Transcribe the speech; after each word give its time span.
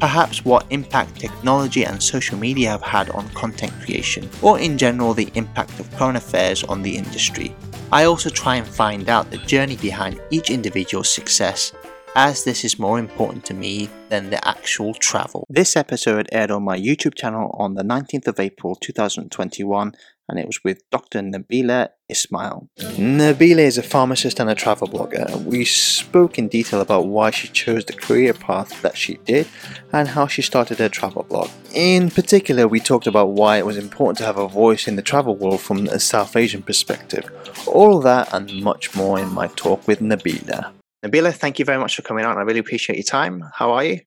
perhaps 0.00 0.44
what 0.44 0.66
impact 0.70 1.20
technology 1.20 1.84
and 1.84 2.02
social 2.02 2.38
media 2.38 2.70
have 2.70 2.82
had 2.82 3.10
on 3.10 3.28
content 3.30 3.72
creation, 3.82 4.28
or 4.42 4.58
in 4.58 4.76
general 4.78 5.14
the 5.14 5.30
impact 5.34 5.78
of 5.80 5.90
current 5.96 6.16
affairs 6.16 6.62
on 6.64 6.82
the 6.82 6.96
industry. 6.96 7.54
I 7.92 8.04
also 8.04 8.30
try 8.30 8.56
and 8.56 8.66
find 8.66 9.08
out 9.08 9.30
the 9.30 9.38
journey 9.38 9.76
behind 9.76 10.20
each 10.30 10.50
individual's 10.50 11.12
success, 11.14 11.72
as 12.16 12.44
this 12.44 12.64
is 12.64 12.78
more 12.78 12.98
important 12.98 13.44
to 13.46 13.54
me 13.54 13.88
than 14.08 14.30
the 14.30 14.46
actual 14.46 14.94
travel. 14.94 15.46
This 15.50 15.76
episode 15.76 16.28
aired 16.32 16.50
on 16.50 16.62
my 16.62 16.78
YouTube 16.78 17.14
channel 17.14 17.54
on 17.58 17.74
the 17.74 17.82
19th 17.82 18.28
of 18.28 18.38
April 18.40 18.76
2021 18.76 19.92
and 20.28 20.38
it 20.38 20.46
was 20.46 20.62
with 20.64 20.82
Dr. 20.90 21.20
Nabila 21.20 21.88
Ismail. 22.08 22.68
Nabila 22.78 23.58
is 23.58 23.78
a 23.78 23.82
pharmacist 23.82 24.40
and 24.40 24.48
a 24.48 24.54
travel 24.54 24.88
blogger. 24.88 25.42
We 25.44 25.64
spoke 25.64 26.38
in 26.38 26.48
detail 26.48 26.80
about 26.80 27.06
why 27.06 27.30
she 27.30 27.48
chose 27.48 27.84
the 27.84 27.92
career 27.92 28.32
path 28.32 28.80
that 28.82 28.96
she 28.96 29.14
did 29.24 29.46
and 29.92 30.08
how 30.08 30.26
she 30.26 30.42
started 30.42 30.78
her 30.78 30.88
travel 30.88 31.24
blog. 31.24 31.50
In 31.74 32.10
particular, 32.10 32.66
we 32.68 32.80
talked 32.80 33.06
about 33.06 33.30
why 33.30 33.58
it 33.58 33.66
was 33.66 33.76
important 33.76 34.18
to 34.18 34.24
have 34.24 34.38
a 34.38 34.48
voice 34.48 34.88
in 34.88 34.96
the 34.96 35.02
travel 35.02 35.36
world 35.36 35.60
from 35.60 35.86
a 35.88 36.00
South 36.00 36.36
Asian 36.36 36.62
perspective. 36.62 37.30
All 37.66 38.00
that 38.00 38.32
and 38.32 38.62
much 38.62 38.94
more 38.94 39.18
in 39.18 39.32
my 39.32 39.48
talk 39.48 39.86
with 39.86 40.00
Nabila. 40.00 40.72
Nabila, 41.04 41.34
thank 41.34 41.58
you 41.58 41.64
very 41.64 41.78
much 41.78 41.96
for 41.96 42.02
coming 42.02 42.24
on. 42.24 42.38
I 42.38 42.42
really 42.42 42.60
appreciate 42.60 42.96
your 42.96 43.04
time. 43.04 43.44
How 43.52 43.72
are 43.72 43.84
you? 43.84 44.00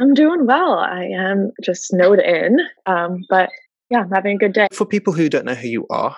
I'm 0.00 0.14
doing 0.14 0.46
well. 0.46 0.78
I 0.78 1.04
am 1.04 1.50
just 1.62 1.88
snowed 1.88 2.20
in, 2.20 2.58
um, 2.86 3.24
but 3.28 3.50
yeah, 3.90 4.00
I'm 4.00 4.10
having 4.10 4.36
a 4.36 4.38
good 4.38 4.52
day. 4.52 4.68
For 4.72 4.86
people 4.86 5.12
who 5.12 5.28
don't 5.28 5.44
know 5.44 5.54
who 5.54 5.68
you 5.68 5.86
are, 5.90 6.16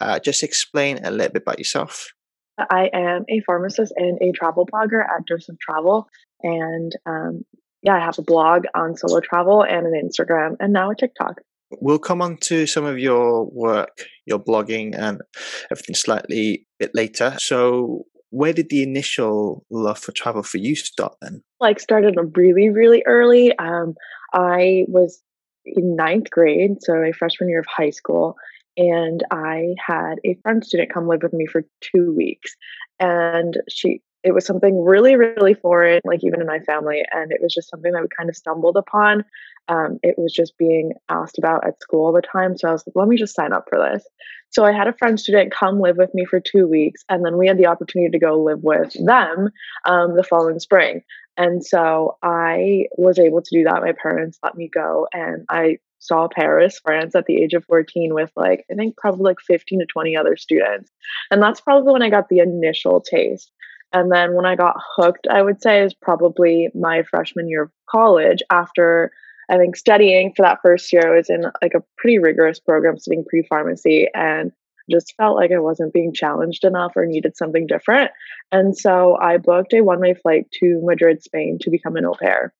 uh, 0.00 0.18
just 0.18 0.42
explain 0.42 0.98
a 1.04 1.10
little 1.10 1.32
bit 1.32 1.42
about 1.42 1.58
yourself. 1.58 2.12
I 2.58 2.90
am 2.92 3.24
a 3.28 3.40
pharmacist 3.40 3.92
and 3.96 4.18
a 4.20 4.32
travel 4.32 4.66
blogger 4.66 5.02
at 5.02 5.26
Dose 5.26 5.48
of 5.48 5.58
Travel. 5.58 6.08
And 6.42 6.92
um, 7.06 7.44
yeah, 7.82 7.94
I 7.94 8.00
have 8.00 8.18
a 8.18 8.22
blog 8.22 8.64
on 8.74 8.96
solo 8.96 9.20
travel 9.20 9.62
and 9.62 9.86
an 9.86 9.94
Instagram 9.94 10.56
and 10.60 10.72
now 10.72 10.90
a 10.90 10.94
TikTok. 10.94 11.40
We'll 11.80 11.98
come 11.98 12.20
on 12.20 12.36
to 12.38 12.66
some 12.66 12.84
of 12.84 12.98
your 12.98 13.46
work, 13.46 14.04
your 14.26 14.40
blogging, 14.40 14.98
and 14.98 15.22
everything 15.70 15.94
slightly 15.94 16.66
bit 16.80 16.90
later. 16.94 17.36
So, 17.38 18.06
where 18.30 18.52
did 18.52 18.70
the 18.70 18.82
initial 18.82 19.64
love 19.70 19.98
for 19.98 20.10
travel 20.10 20.42
for 20.42 20.58
you 20.58 20.74
start 20.74 21.14
then? 21.22 21.42
Like, 21.60 21.78
started 21.78 22.16
really, 22.34 22.70
really 22.70 23.04
early. 23.06 23.56
Um, 23.56 23.94
I 24.32 24.84
was 24.88 25.22
in 25.64 25.96
ninth 25.96 26.30
grade, 26.30 26.82
so 26.82 26.94
a 26.94 27.12
freshman 27.12 27.48
year 27.48 27.60
of 27.60 27.66
high 27.66 27.90
school, 27.90 28.36
and 28.76 29.24
I 29.30 29.74
had 29.84 30.20
a 30.24 30.34
friend 30.42 30.64
student 30.64 30.92
come 30.92 31.08
live 31.08 31.22
with 31.22 31.32
me 31.32 31.46
for 31.46 31.64
two 31.80 32.14
weeks. 32.16 32.56
And 32.98 33.58
she, 33.68 34.00
it 34.22 34.32
was 34.32 34.46
something 34.46 34.82
really, 34.84 35.16
really 35.16 35.54
foreign, 35.54 36.00
like 36.04 36.22
even 36.22 36.40
in 36.40 36.46
my 36.46 36.60
family. 36.60 37.02
And 37.10 37.32
it 37.32 37.40
was 37.42 37.52
just 37.52 37.68
something 37.68 37.92
that 37.92 38.02
we 38.02 38.08
kind 38.16 38.28
of 38.28 38.36
stumbled 38.36 38.76
upon. 38.76 39.24
Um, 39.68 39.98
it 40.02 40.16
was 40.18 40.32
just 40.32 40.56
being 40.58 40.92
asked 41.08 41.38
about 41.38 41.66
at 41.66 41.80
school 41.80 42.06
all 42.06 42.12
the 42.12 42.22
time. 42.22 42.56
So 42.56 42.68
I 42.68 42.72
was 42.72 42.84
like, 42.86 42.96
let 42.96 43.08
me 43.08 43.16
just 43.16 43.34
sign 43.34 43.52
up 43.52 43.66
for 43.68 43.78
this. 43.78 44.04
So 44.50 44.64
I 44.64 44.72
had 44.72 44.88
a 44.88 44.92
friend 44.94 45.18
student 45.18 45.52
come 45.52 45.80
live 45.80 45.96
with 45.96 46.12
me 46.14 46.24
for 46.24 46.40
two 46.40 46.66
weeks. 46.66 47.04
And 47.08 47.24
then 47.24 47.38
we 47.38 47.46
had 47.46 47.58
the 47.58 47.66
opportunity 47.66 48.10
to 48.10 48.18
go 48.18 48.42
live 48.42 48.62
with 48.62 48.94
them 49.04 49.50
um, 49.84 50.16
the 50.16 50.24
following 50.24 50.58
spring. 50.58 51.02
And 51.36 51.64
so 51.64 52.18
I 52.22 52.86
was 52.96 53.18
able 53.18 53.42
to 53.42 53.50
do 53.56 53.64
that. 53.64 53.82
My 53.82 53.92
parents 54.00 54.38
let 54.42 54.56
me 54.56 54.70
go 54.72 55.08
and 55.12 55.44
I 55.48 55.78
saw 56.00 56.28
Paris, 56.28 56.80
France 56.82 57.14
at 57.14 57.26
the 57.26 57.36
age 57.36 57.54
of 57.54 57.64
14 57.66 58.14
with 58.14 58.30
like, 58.36 58.64
I 58.70 58.74
think 58.74 58.96
probably 58.96 59.24
like 59.24 59.40
15 59.46 59.80
to 59.80 59.86
20 59.86 60.16
other 60.16 60.36
students. 60.36 60.90
And 61.30 61.42
that's 61.42 61.60
probably 61.60 61.92
when 61.92 62.02
I 62.02 62.10
got 62.10 62.28
the 62.28 62.38
initial 62.38 63.00
taste. 63.00 63.52
And 63.92 64.10
then 64.10 64.34
when 64.34 64.46
I 64.46 64.56
got 64.56 64.76
hooked, 64.96 65.26
I 65.30 65.42
would 65.42 65.62
say 65.62 65.82
is 65.82 65.94
probably 65.94 66.68
my 66.74 67.02
freshman 67.02 67.48
year 67.48 67.64
of 67.64 67.70
college 67.88 68.38
after 68.50 69.10
I 69.50 69.58
think 69.58 69.76
studying 69.76 70.32
for 70.34 70.42
that 70.42 70.60
first 70.62 70.92
year, 70.92 71.02
I 71.12 71.16
was 71.16 71.28
in 71.28 71.44
like 71.60 71.74
a 71.74 71.82
pretty 71.98 72.18
rigorous 72.18 72.60
program 72.60 72.98
studying 72.98 73.24
pre 73.28 73.42
pharmacy 73.48 74.06
and 74.14 74.52
just 74.90 75.14
felt 75.16 75.36
like 75.36 75.52
I 75.52 75.58
wasn't 75.58 75.92
being 75.92 76.12
challenged 76.12 76.64
enough 76.64 76.92
or 76.96 77.06
needed 77.06 77.36
something 77.36 77.66
different. 77.66 78.10
And 78.52 78.76
so 78.76 79.16
I 79.20 79.36
booked 79.36 79.72
a 79.74 79.82
one 79.82 80.00
way 80.00 80.14
flight 80.14 80.50
to 80.60 80.80
Madrid, 80.82 81.22
Spain 81.22 81.58
to 81.62 81.70
become 81.70 81.96
an 81.96 82.04
au 82.04 82.14
pair. 82.14 82.52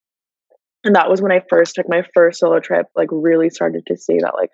And 0.85 0.95
that 0.97 1.11
was 1.11 1.21
when 1.21 1.33
I 1.33 1.43
first 1.49 1.75
took 1.75 1.89
my 1.89 2.05
first 2.15 2.41
solo 2.41 2.61
trip, 2.61 2.87
like 2.97 3.09
really 3.11 3.51
started 3.51 3.87
to 3.87 3.97
see 3.97 4.19
that 4.19 4.35
like 4.35 4.51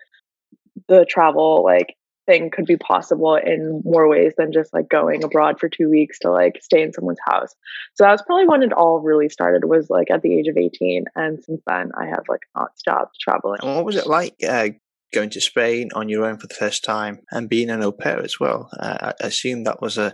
the 0.87 1.05
travel 1.05 1.63
like 1.63 1.95
thing 2.27 2.51
could 2.51 2.65
be 2.65 2.77
possible 2.77 3.35
in 3.35 3.81
more 3.85 4.07
ways 4.07 4.33
than 4.37 4.51
just 4.51 4.73
like 4.73 4.89
going 4.89 5.23
abroad 5.23 5.59
for 5.59 5.69
two 5.69 5.89
weeks 5.89 6.19
to 6.19 6.29
like 6.29 6.59
stay 6.61 6.83
in 6.83 6.93
someone's 6.93 7.17
house. 7.25 7.55
So 7.95 8.03
that 8.03 8.11
was 8.11 8.21
probably 8.21 8.45
when 8.45 8.61
it 8.61 8.73
all 8.73 8.99
really 8.99 9.29
started 9.29 9.63
was 9.65 9.89
like 9.89 10.11
at 10.11 10.21
the 10.21 10.37
age 10.37 10.47
of 10.47 10.57
18. 10.57 11.05
And 11.15 11.41
since 11.43 11.61
then 11.65 11.91
I 11.97 12.05
have 12.07 12.25
like 12.27 12.41
not 12.55 12.77
stopped 12.77 13.19
traveling. 13.19 13.61
And 13.63 13.75
what 13.75 13.85
was 13.85 13.95
it 13.95 14.07
like 14.07 14.35
uh, 14.47 14.69
going 15.13 15.29
to 15.31 15.41
Spain 15.41 15.89
on 15.93 16.09
your 16.09 16.25
own 16.25 16.37
for 16.37 16.47
the 16.47 16.53
first 16.53 16.83
time 16.83 17.19
and 17.31 17.49
being 17.49 17.69
an 17.69 17.83
au 17.83 17.91
pair 17.91 18.21
as 18.21 18.39
well. 18.39 18.69
Uh, 18.79 19.13
I 19.21 19.27
assume 19.27 19.63
that 19.63 19.81
was 19.81 19.97
a, 19.97 20.13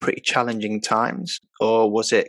pretty 0.00 0.20
challenging 0.20 0.80
times, 0.80 1.40
or 1.60 1.90
was 1.90 2.12
it 2.12 2.28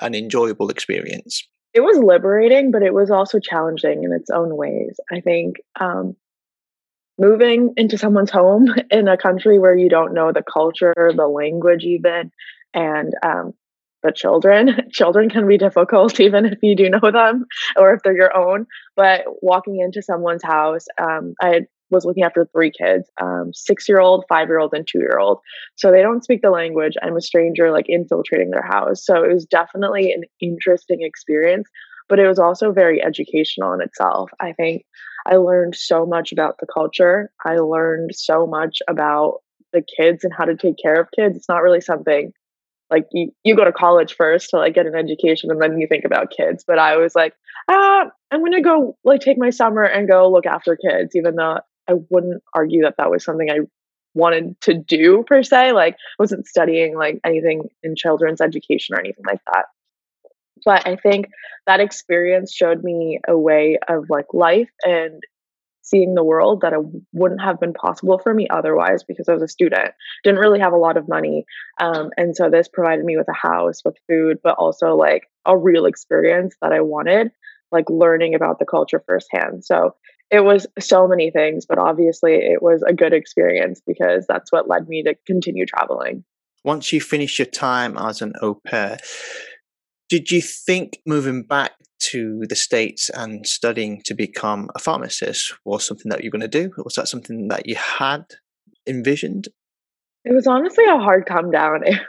an 0.00 0.14
enjoyable 0.14 0.68
experience? 0.68 1.42
It 1.72 1.80
was 1.80 1.98
liberating, 1.98 2.70
but 2.70 2.82
it 2.82 2.94
was 2.94 3.10
also 3.10 3.38
challenging 3.38 4.04
in 4.04 4.12
its 4.12 4.30
own 4.30 4.56
ways. 4.56 4.98
I 5.10 5.20
think 5.20 5.56
um, 5.80 6.16
moving 7.18 7.72
into 7.76 7.98
someone's 7.98 8.30
home 8.30 8.66
in 8.90 9.08
a 9.08 9.16
country 9.16 9.58
where 9.58 9.76
you 9.76 9.88
don't 9.88 10.14
know 10.14 10.32
the 10.32 10.42
culture, 10.42 10.94
the 10.96 11.26
language, 11.26 11.84
even, 11.84 12.30
and 12.74 13.12
um, 13.24 13.54
the 14.06 14.12
children. 14.12 14.80
children 14.90 15.28
can 15.28 15.46
be 15.46 15.58
difficult 15.58 16.18
even 16.26 16.46
if 16.46 16.58
you 16.62 16.76
do 16.76 16.88
know 16.88 17.10
them 17.10 17.46
or 17.76 17.92
if 17.92 18.02
they're 18.02 18.16
your 18.16 18.36
own. 18.36 18.66
But 18.94 19.24
walking 19.42 19.80
into 19.80 20.02
someone's 20.02 20.42
house, 20.42 20.86
um, 20.98 21.34
I 21.42 21.62
was 21.90 22.04
looking 22.04 22.24
after 22.24 22.44
three 22.46 22.70
kids 22.70 23.08
um, 23.20 23.52
six 23.54 23.88
year 23.88 24.00
old, 24.00 24.24
five 24.28 24.48
year 24.48 24.58
old, 24.58 24.74
and 24.74 24.86
two 24.86 24.98
year 24.98 25.18
old. 25.18 25.38
So 25.76 25.90
they 25.90 26.02
don't 26.02 26.24
speak 26.24 26.42
the 26.42 26.50
language. 26.50 26.94
I'm 27.02 27.16
a 27.16 27.20
stranger, 27.20 27.70
like 27.70 27.86
infiltrating 27.88 28.50
their 28.50 28.66
house. 28.66 29.04
So 29.04 29.22
it 29.22 29.32
was 29.32 29.46
definitely 29.46 30.12
an 30.12 30.24
interesting 30.40 31.02
experience, 31.02 31.68
but 32.08 32.18
it 32.18 32.26
was 32.26 32.38
also 32.38 32.72
very 32.72 33.02
educational 33.02 33.72
in 33.72 33.80
itself. 33.80 34.30
I 34.40 34.52
think 34.52 34.84
I 35.26 35.36
learned 35.36 35.76
so 35.76 36.06
much 36.06 36.32
about 36.32 36.56
the 36.58 36.66
culture. 36.66 37.30
I 37.44 37.56
learned 37.56 38.14
so 38.14 38.46
much 38.46 38.78
about 38.88 39.42
the 39.72 39.82
kids 39.82 40.24
and 40.24 40.32
how 40.36 40.44
to 40.44 40.56
take 40.56 40.76
care 40.82 41.00
of 41.00 41.08
kids. 41.14 41.36
It's 41.36 41.48
not 41.48 41.62
really 41.62 41.80
something 41.80 42.32
like 42.90 43.06
you, 43.12 43.32
you 43.44 43.56
go 43.56 43.64
to 43.64 43.72
college 43.72 44.14
first 44.14 44.50
to 44.50 44.56
like 44.56 44.74
get 44.74 44.86
an 44.86 44.94
education 44.94 45.50
and 45.50 45.60
then 45.60 45.78
you 45.78 45.86
think 45.86 46.04
about 46.04 46.30
kids. 46.30 46.64
But 46.66 46.78
i 46.78 46.96
was 46.96 47.14
like 47.14 47.34
ah 47.68 48.06
i'm 48.30 48.42
gonna 48.42 48.62
go 48.62 48.96
like 49.04 49.20
take 49.20 49.38
my 49.38 49.50
summer 49.50 49.82
and 49.82 50.08
go 50.08 50.30
look 50.30 50.46
after 50.46 50.76
kids 50.76 51.14
even 51.14 51.36
though 51.36 51.58
i 51.88 51.94
wouldn't 52.10 52.42
argue 52.54 52.82
that 52.82 52.94
that 52.98 53.10
was 53.10 53.24
something 53.24 53.50
i 53.50 53.60
wanted 54.16 54.58
to 54.62 54.74
do 54.74 55.24
per 55.26 55.42
se. 55.42 55.72
Like 55.72 55.96
wasn't 56.18 56.46
studying 56.46 56.96
like 56.96 57.20
anything 57.24 57.68
in 57.82 57.94
children's 57.94 58.40
education 58.40 58.96
or 58.96 59.00
anything 59.00 59.24
like 59.26 59.40
that. 59.52 59.66
But 60.64 60.86
i 60.86 60.96
think 60.96 61.26
that 61.66 61.80
experience 61.80 62.52
showed 62.52 62.82
me 62.82 63.20
a 63.28 63.36
way 63.38 63.78
of 63.88 64.06
like 64.08 64.26
life 64.32 64.70
and 64.84 65.22
seeing 65.86 66.14
the 66.14 66.24
world 66.24 66.62
that 66.62 66.72
it 66.72 66.80
wouldn't 67.12 67.40
have 67.40 67.60
been 67.60 67.72
possible 67.72 68.18
for 68.18 68.34
me 68.34 68.48
otherwise 68.50 69.04
because 69.04 69.28
I 69.28 69.32
was 69.32 69.42
a 69.42 69.48
student, 69.48 69.92
didn't 70.24 70.40
really 70.40 70.58
have 70.58 70.72
a 70.72 70.78
lot 70.78 70.96
of 70.96 71.08
money. 71.08 71.44
Um, 71.80 72.10
and 72.16 72.36
so 72.36 72.50
this 72.50 72.68
provided 72.68 73.04
me 73.04 73.16
with 73.16 73.28
a 73.28 73.32
house, 73.32 73.82
with 73.84 73.96
food, 74.08 74.38
but 74.42 74.56
also 74.58 74.96
like 74.96 75.28
a 75.44 75.56
real 75.56 75.86
experience 75.86 76.56
that 76.60 76.72
I 76.72 76.80
wanted, 76.80 77.30
like 77.70 77.88
learning 77.88 78.34
about 78.34 78.58
the 78.58 78.66
culture 78.66 79.02
firsthand. 79.06 79.64
So 79.64 79.94
it 80.30 80.40
was 80.40 80.66
so 80.80 81.06
many 81.06 81.30
things, 81.30 81.66
but 81.66 81.78
obviously 81.78 82.34
it 82.34 82.60
was 82.60 82.82
a 82.82 82.92
good 82.92 83.12
experience 83.12 83.80
because 83.86 84.26
that's 84.26 84.50
what 84.50 84.68
led 84.68 84.88
me 84.88 85.04
to 85.04 85.14
continue 85.24 85.66
traveling. 85.66 86.24
Once 86.64 86.92
you 86.92 87.00
finish 87.00 87.38
your 87.38 87.46
time 87.46 87.96
as 87.96 88.20
an 88.20 88.32
au 88.42 88.54
pair, 88.54 88.98
did 90.08 90.32
you 90.32 90.42
think 90.42 90.98
moving 91.06 91.44
back 91.44 91.72
to 92.10 92.44
the 92.48 92.56
States 92.56 93.10
and 93.10 93.46
studying 93.46 94.02
to 94.04 94.14
become 94.14 94.70
a 94.74 94.78
pharmacist 94.78 95.54
was 95.64 95.86
something 95.86 96.10
that 96.10 96.22
you're 96.22 96.30
going 96.30 96.40
to 96.40 96.48
do? 96.48 96.70
Was 96.84 96.94
that 96.94 97.08
something 97.08 97.48
that 97.48 97.66
you 97.66 97.76
had 97.76 98.24
envisioned? 98.86 99.48
It 100.24 100.34
was 100.34 100.46
honestly 100.46 100.84
a 100.84 100.98
hard 100.98 101.26
come 101.26 101.50
down. 101.50 101.82
It, 101.86 102.00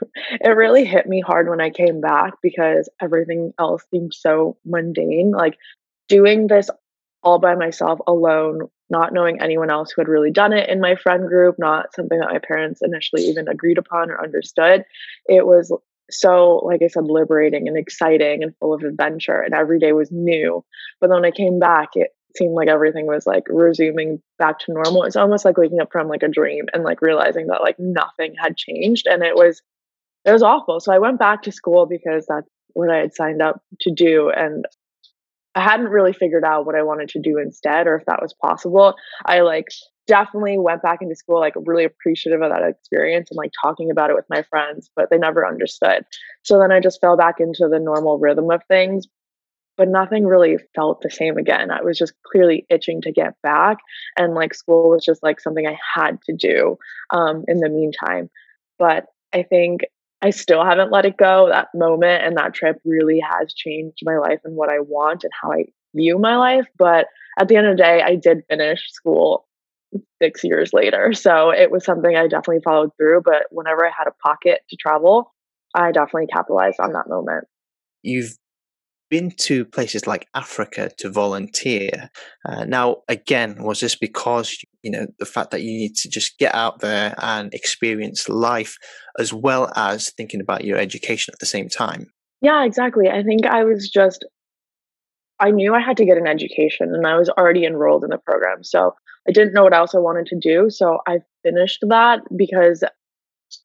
it 0.41 0.49
really 0.49 0.85
hit 0.85 1.07
me 1.07 1.21
hard 1.21 1.49
when 1.49 1.61
I 1.61 1.69
came 1.69 2.01
back 2.01 2.33
because 2.41 2.89
everything 3.01 3.53
else 3.59 3.83
seemed 3.91 4.13
so 4.13 4.57
mundane. 4.65 5.31
Like 5.31 5.57
doing 6.07 6.47
this 6.47 6.69
all 7.23 7.39
by 7.39 7.55
myself 7.55 7.99
alone 8.07 8.69
not 8.89 9.13
knowing 9.13 9.41
anyone 9.41 9.69
else 9.69 9.91
who 9.91 10.01
had 10.01 10.07
really 10.07 10.31
done 10.31 10.53
it 10.53 10.69
in 10.69 10.79
my 10.79 10.95
friend 10.95 11.27
group, 11.27 11.55
not 11.59 11.93
something 11.93 12.19
that 12.19 12.31
my 12.31 12.39
parents 12.39 12.81
initially 12.81 13.23
even 13.23 13.47
agreed 13.47 13.77
upon 13.77 14.09
or 14.09 14.21
understood. 14.21 14.85
It 15.27 15.45
was 15.45 15.75
so, 16.09 16.61
like 16.65 16.81
I 16.81 16.87
said, 16.87 17.05
liberating 17.05 17.67
and 17.67 17.77
exciting 17.77 18.43
and 18.43 18.55
full 18.59 18.73
of 18.73 18.83
adventure, 18.83 19.39
and 19.39 19.53
every 19.53 19.79
day 19.79 19.91
was 19.91 20.09
new. 20.11 20.63
But 21.01 21.07
then 21.07 21.21
when 21.21 21.25
I 21.25 21.35
came 21.35 21.59
back, 21.59 21.89
it 21.93 22.09
seemed 22.37 22.53
like 22.53 22.67
everything 22.67 23.07
was 23.07 23.25
like 23.25 23.43
resuming 23.49 24.21
back 24.37 24.59
to 24.59 24.73
normal. 24.73 25.03
It's 25.03 25.15
almost 25.15 25.45
like 25.45 25.57
waking 25.57 25.79
up 25.81 25.91
from 25.91 26.07
like 26.07 26.23
a 26.23 26.27
dream 26.27 26.65
and 26.73 26.83
like 26.83 27.01
realizing 27.01 27.47
that 27.47 27.61
like 27.61 27.77
nothing 27.79 28.35
had 28.41 28.55
changed, 28.55 29.07
and 29.07 29.23
it 29.23 29.35
was 29.35 29.61
it 30.25 30.31
was 30.31 30.43
awful. 30.43 30.79
So 30.79 30.93
I 30.93 30.99
went 30.99 31.19
back 31.19 31.43
to 31.43 31.51
school 31.51 31.85
because 31.85 32.25
that's 32.27 32.47
what 32.73 32.91
I 32.91 32.97
had 32.97 33.15
signed 33.15 33.41
up 33.41 33.61
to 33.81 33.91
do, 33.93 34.29
and 34.29 34.65
I 35.57 35.61
hadn't 35.61 35.87
really 35.87 36.13
figured 36.13 36.43
out 36.43 36.67
what 36.67 36.75
I 36.75 36.83
wanted 36.83 37.09
to 37.09 37.19
do 37.19 37.39
instead 37.39 37.87
or 37.87 37.95
if 37.95 38.05
that 38.05 38.21
was 38.21 38.35
possible. 38.39 38.93
I 39.25 39.39
like 39.41 39.65
definitely 40.05 40.59
went 40.59 40.83
back 40.83 41.01
into 41.01 41.15
school 41.15 41.39
like 41.39 41.55
really 41.55 41.83
appreciative 41.83 42.43
of 42.43 42.51
that 42.51 42.61
experience 42.61 43.31
and 43.31 43.37
like 43.37 43.51
talking 43.59 43.89
about 43.89 44.11
it 44.11 44.15
with 44.15 44.25
my 44.29 44.43
friends, 44.43 44.91
but 44.95 45.09
they 45.09 45.17
never 45.17 45.47
understood. 45.47 46.05
So 46.43 46.59
then 46.59 46.71
I 46.71 46.79
just 46.79 47.01
fell 47.01 47.17
back 47.17 47.39
into 47.39 47.67
the 47.67 47.79
normal 47.79 48.19
rhythm 48.19 48.51
of 48.51 48.61
things, 48.67 49.07
but 49.77 49.87
nothing 49.87 50.27
really 50.27 50.57
felt 50.75 51.01
the 51.01 51.09
same 51.09 51.37
again. 51.37 51.71
I 51.71 51.81
was 51.81 51.97
just 51.97 52.13
clearly 52.23 52.67
itching 52.69 53.01
to 53.01 53.11
get 53.11 53.33
back 53.41 53.77
and 54.15 54.35
like 54.35 54.53
school 54.53 54.91
was 54.91 55.03
just 55.03 55.23
like 55.23 55.39
something 55.39 55.65
I 55.65 55.77
had 55.95 56.21
to 56.27 56.35
do 56.35 56.77
um 57.09 57.45
in 57.47 57.57
the 57.61 57.69
meantime. 57.69 58.29
But 58.77 59.07
I 59.33 59.41
think 59.41 59.81
I 60.21 60.31
still 60.31 60.65
haven't 60.65 60.91
let 60.91 61.05
it 61.05 61.17
go. 61.17 61.47
That 61.51 61.69
moment 61.75 62.23
and 62.23 62.37
that 62.37 62.53
trip 62.53 62.81
really 62.83 63.19
has 63.19 63.53
changed 63.53 63.99
my 64.03 64.17
life 64.17 64.39
and 64.43 64.55
what 64.55 64.69
I 64.69 64.79
want 64.79 65.23
and 65.23 65.33
how 65.39 65.51
I 65.51 65.65
view 65.95 66.17
my 66.17 66.37
life. 66.37 66.65
But 66.77 67.07
at 67.39 67.47
the 67.47 67.55
end 67.55 67.67
of 67.67 67.77
the 67.77 67.83
day, 67.83 68.01
I 68.01 68.15
did 68.15 68.43
finish 68.49 68.91
school 68.91 69.45
six 70.21 70.43
years 70.43 70.73
later. 70.73 71.13
So 71.13 71.51
it 71.51 71.71
was 71.71 71.85
something 71.85 72.15
I 72.15 72.27
definitely 72.27 72.61
followed 72.63 72.91
through. 72.97 73.21
But 73.23 73.43
whenever 73.51 73.85
I 73.85 73.91
had 73.95 74.07
a 74.07 74.27
pocket 74.27 74.61
to 74.69 74.75
travel, 74.75 75.33
I 75.73 75.91
definitely 75.91 76.27
capitalized 76.27 76.79
on 76.79 76.93
that 76.93 77.07
moment. 77.07 77.45
You've 78.01 78.37
been 79.09 79.31
to 79.31 79.65
places 79.65 80.07
like 80.07 80.27
Africa 80.35 80.91
to 80.97 81.09
volunteer. 81.09 82.09
Uh, 82.45 82.65
now, 82.65 82.97
again, 83.07 83.63
was 83.63 83.79
this 83.79 83.95
because 83.95 84.57
you 84.81 84.91
know 84.91 85.07
the 85.19 85.25
fact 85.25 85.51
that 85.51 85.61
you 85.61 85.71
need 85.71 85.95
to 85.95 86.09
just 86.09 86.37
get 86.37 86.53
out 86.55 86.79
there 86.79 87.15
and 87.17 87.53
experience 87.53 88.29
life, 88.29 88.77
as 89.19 89.33
well 89.33 89.71
as 89.75 90.11
thinking 90.11 90.41
about 90.41 90.63
your 90.63 90.77
education 90.77 91.33
at 91.33 91.39
the 91.39 91.45
same 91.45 91.69
time? 91.69 92.07
Yeah, 92.41 92.63
exactly. 92.65 93.09
I 93.09 93.23
think 93.23 93.45
I 93.45 93.63
was 93.63 93.89
just 93.89 94.25
I 95.39 95.51
knew 95.51 95.73
I 95.75 95.81
had 95.81 95.97
to 95.97 96.05
get 96.05 96.17
an 96.17 96.27
education, 96.27 96.93
and 96.93 97.05
I 97.05 97.17
was 97.17 97.29
already 97.29 97.65
enrolled 97.65 98.03
in 98.03 98.09
the 98.09 98.17
program, 98.17 98.63
so 98.63 98.95
I 99.27 99.31
didn't 99.31 99.53
know 99.53 99.63
what 99.63 99.75
else 99.75 99.93
I 99.93 99.99
wanted 99.99 100.25
to 100.27 100.39
do. 100.39 100.69
So 100.69 100.99
I 101.07 101.19
finished 101.43 101.83
that 101.87 102.21
because 102.35 102.83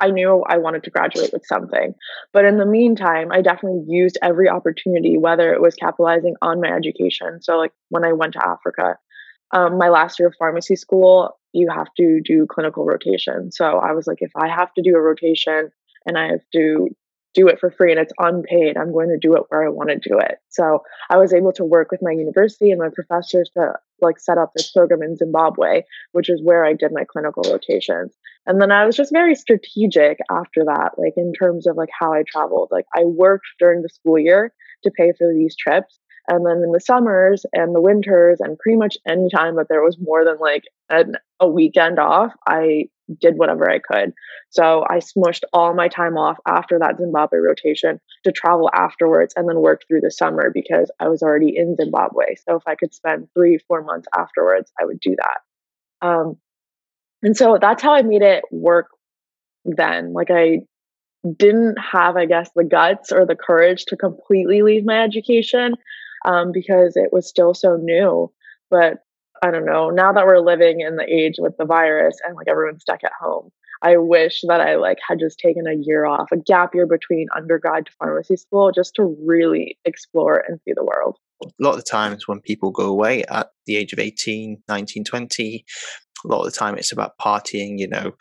I 0.00 0.11
knew 0.11 0.44
I 0.46 0.58
wanted 0.58 0.84
to 0.84 0.90
graduate 0.90 1.32
with 1.32 1.46
something. 1.46 1.94
But 2.32 2.44
in 2.44 2.58
the 2.58 2.67
meantime, 2.67 3.32
I 3.32 3.43
definitely 3.43 3.84
used 3.88 4.19
every 4.23 4.49
opportunity, 4.49 5.17
whether 5.19 5.52
it 5.52 5.61
was 5.61 5.75
capitalizing 5.75 6.34
on 6.43 6.61
my 6.61 6.69
education. 6.69 7.43
So, 7.43 7.58
like 7.58 7.73
when 7.88 8.05
I 8.05 8.12
went 8.12 8.34
to 8.34 8.46
Africa, 8.46 8.96
um, 9.52 9.79
my 9.79 9.88
last 9.88 10.19
year 10.19 10.29
of 10.29 10.34
pharmacy 10.38 10.76
school, 10.76 11.38
you 11.52 11.69
have 11.70 11.88
to 11.99 12.20
do 12.25 12.46
clinical 12.46 12.84
rotation. 12.84 13.52
So 13.52 13.79
I 13.79 13.93
was 13.93 14.06
like, 14.06 14.19
if 14.20 14.32
I 14.34 14.49
have 14.49 14.73
to 14.75 14.82
do 14.82 14.96
a 14.96 15.00
rotation 15.00 15.70
and 16.06 16.19
I 16.19 16.28
have 16.28 16.40
to 16.55 16.88
do 17.35 17.49
it 17.49 17.61
for 17.61 17.70
free 17.70 17.93
and 17.93 18.00
it's 18.00 18.12
unpaid, 18.19 18.76
I'm 18.76 18.93
going 18.93 19.08
to 19.08 19.19
do 19.19 19.37
it 19.37 19.44
where 19.49 19.64
I 19.64 19.69
want 19.69 19.90
to 19.90 19.96
do 19.96 20.19
it. 20.19 20.38
So 20.49 20.82
I 21.11 21.17
was 21.17 21.32
able 21.32 21.52
to 21.55 21.64
work 21.64 21.90
with 21.90 22.02
my 22.02 22.11
university 22.11 22.70
and 22.70 22.81
my 22.81 22.88
professors 22.88 23.50
to 23.55 23.75
like 24.02 24.19
set 24.19 24.38
up 24.38 24.52
this 24.54 24.70
program 24.70 25.02
in 25.02 25.16
Zimbabwe, 25.16 25.82
which 26.12 26.28
is 26.28 26.43
where 26.43 26.64
I 26.64 26.72
did 26.72 26.93
my 26.93 27.04
clinical 27.04 27.43
rotations. 27.50 28.12
And 28.46 28.60
then 28.60 28.72
I 28.72 28.84
was 28.84 28.96
just 28.96 29.12
very 29.12 29.34
strategic 29.34 30.19
after 30.31 30.64
that, 30.64 30.93
like 30.99 31.14
in 31.16 31.32
terms 31.32 31.66
of 31.66 31.76
like 31.76 31.90
how 31.99 32.12
I 32.12 32.25
traveled. 32.26 32.69
Like 32.70 32.87
I 32.94 33.04
worked 33.04 33.46
during 33.58 33.82
the 33.82 33.88
school 33.88 34.19
year 34.19 34.52
to 34.84 34.90
pay 34.90 35.12
for 35.16 35.32
these 35.32 35.56
trips. 35.56 35.99
And 36.28 36.46
then 36.46 36.62
in 36.62 36.70
the 36.70 36.81
summers 36.81 37.44
and 37.52 37.75
the 37.75 37.81
winters 37.81 38.38
and 38.40 38.58
pretty 38.58 38.76
much 38.76 38.96
any 39.06 39.28
time 39.28 39.56
that 39.56 39.66
there 39.69 39.82
was 39.82 39.96
more 40.00 40.25
than 40.25 40.38
like 40.38 40.62
an, 40.88 41.16
a 41.43 41.49
weekend 41.49 41.99
off, 41.99 42.33
I 42.47 42.85
did 43.21 43.37
whatever 43.37 43.69
I 43.69 43.81
could. 43.81 44.12
So 44.50 44.87
I 44.89 44.99
smushed 44.99 45.43
all 45.53 45.75
my 45.75 45.89
time 45.89 46.17
off 46.17 46.39
after 46.47 46.79
that 46.79 46.99
Zimbabwe 46.99 47.41
rotation 47.41 48.00
to 48.25 48.33
travel 48.33 48.71
afterwards 48.73 49.35
and 49.37 49.49
then 49.49 49.61
work 49.61 49.83
through 49.87 50.00
the 50.03 50.11
summer 50.11 50.50
because 50.55 50.91
I 51.00 51.09
was 51.09 51.23
already 51.23 51.55
in 51.56 51.77
Zimbabwe. 51.77 52.37
So 52.47 52.56
if 52.56 52.62
I 52.67 52.77
could 52.77 52.94
spend 52.94 53.29
three, 53.35 53.59
four 53.67 53.83
months 53.83 54.06
afterwards, 54.17 54.73
I 54.81 54.85
would 54.85 55.00
do 55.00 55.17
that. 55.17 56.06
Um, 56.06 56.37
and 57.23 57.37
so 57.37 57.59
that's 57.61 57.83
how 57.83 57.93
I 57.93 58.03
made 58.03 58.23
it 58.23 58.45
work 58.50 58.88
then. 59.65 60.12
Like 60.12 60.31
I 60.31 60.61
didn't 61.37 61.77
have, 61.79 62.17
I 62.17 62.27
guess, 62.27 62.50
the 62.55 62.65
guts 62.65 63.12
or 63.12 63.27
the 63.27 63.37
courage 63.37 63.85
to 63.87 63.97
completely 63.97 64.62
leave 64.62 64.85
my 64.85 65.03
education 65.03 65.75
um, 66.25 66.53
because 66.53 66.97
it 66.97 67.12
was 67.12 67.29
still 67.29 67.53
so 67.53 67.77
new. 67.77 68.33
But 68.71 69.01
I 69.43 69.50
don't 69.50 69.67
know, 69.67 69.91
now 69.91 70.12
that 70.12 70.25
we're 70.25 70.39
living 70.39 70.81
in 70.81 70.97
the 70.97 71.05
age 71.05 71.35
with 71.39 71.56
the 71.59 71.65
virus 71.65 72.17
and 72.25 72.37
like 72.37 72.47
everyone's 72.49 72.83
stuck 72.83 73.03
at 73.03 73.12
home, 73.21 73.50
I 73.83 73.97
wish 73.97 74.43
that 74.47 74.61
I 74.61 74.77
like 74.77 74.99
had 75.06 75.19
just 75.19 75.41
taken 75.41 75.67
a 75.67 75.75
year 75.75 76.05
off, 76.05 76.31
a 76.31 76.37
gap 76.37 76.75
year 76.75 76.87
between 76.87 77.27
undergrad 77.35 77.87
to 77.87 77.93
pharmacy 77.99 78.37
school 78.37 78.71
just 78.71 78.94
to 78.94 79.17
really 79.27 79.77
explore 79.85 80.44
and 80.47 80.61
see 80.65 80.73
the 80.73 80.85
world. 80.85 81.17
A 81.44 81.49
lot 81.59 81.73
of 81.73 81.79
the 81.79 81.91
times 81.91 82.29
when 82.29 82.41
people 82.41 82.71
go 82.71 82.87
away 82.87 83.25
at 83.25 83.49
the 83.67 83.77
age 83.77 83.93
of 83.93 83.99
18, 83.99 84.62
19, 84.69 85.05
20, 85.05 85.65
a 86.25 86.29
lot 86.29 86.47
of 86.47 86.53
the 86.53 86.56
time 86.56 86.77
it's 86.77 86.93
about 86.93 87.19
partying, 87.19 87.79
you 87.79 87.88
know, 87.88 88.12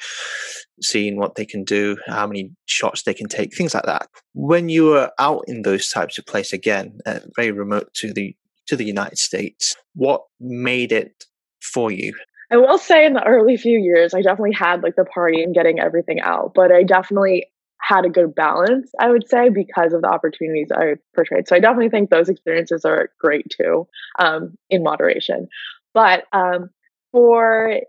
seeing 0.82 1.18
what 1.18 1.36
they 1.36 1.46
can 1.46 1.64
do, 1.64 1.98
how 2.08 2.26
many 2.26 2.52
shots 2.66 3.04
they 3.04 3.14
can 3.14 3.28
take, 3.28 3.56
things 3.56 3.76
like 3.76 3.86
that. 3.86 4.08
When 4.34 4.70
you 4.70 4.96
are 4.96 5.12
out 5.20 5.44
in 5.48 5.62
those 5.62 5.90
types 5.90 6.18
of 6.18 6.26
places, 6.26 6.54
again, 6.54 6.98
uh, 7.06 7.20
very 7.36 7.52
remote 7.52 7.94
to 7.96 8.12
the 8.12 8.36
to 8.72 8.78
the 8.78 8.86
United 8.86 9.18
States. 9.18 9.76
What 9.96 10.22
made 10.40 10.94
it 10.94 11.26
for 11.62 11.92
you? 11.92 12.14
I 12.50 12.56
will 12.56 12.78
say 12.78 13.06
in 13.06 13.14
the 13.14 13.24
early 13.24 13.58
few 13.58 13.78
years, 13.78 14.14
I 14.14 14.22
definitely 14.22 14.54
had 14.54 14.82
like 14.82 14.96
the 14.96 15.04
party 15.04 15.44
and 15.44 15.54
getting 15.54 15.80
everything 15.80 16.22
out, 16.22 16.54
but 16.56 16.72
I 16.72 16.84
definitely 16.84 17.48
had 17.82 18.06
a 18.06 18.10
good 18.10 18.34
balance, 18.34 18.90
I 18.98 19.10
would 19.10 19.28
say, 19.28 19.50
because 19.50 19.92
of 19.92 20.02
the 20.02 20.08
opportunities 20.08 20.70
I 20.74 20.96
portrayed. 21.16 21.50
So 21.50 21.56
I 21.56 21.60
definitely 21.60 21.90
think 21.90 22.10
those 22.10 22.30
experiences 22.30 22.86
are 22.86 23.10
great 23.20 23.46
too, 23.50 23.88
um, 24.20 24.56
in 24.70 24.84
moderation. 24.84 25.50
But 25.94 26.24
um, 26.32 26.70
for 27.12 27.82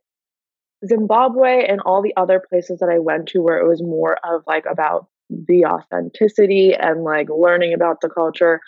Zimbabwe 0.84 1.64
and 1.68 1.80
all 1.86 2.02
the 2.02 2.14
other 2.16 2.42
places 2.48 2.80
that 2.80 2.88
I 2.88 2.98
went 2.98 3.28
to 3.28 3.38
where 3.38 3.58
it 3.58 3.68
was 3.68 3.80
more 3.80 4.16
of 4.24 4.42
like 4.48 4.64
about 4.68 5.06
the 5.30 5.64
authenticity 5.64 6.74
and 6.74 7.04
like 7.04 7.28
learning 7.30 7.72
about 7.72 8.00
the 8.00 8.08
culture, 8.08 8.60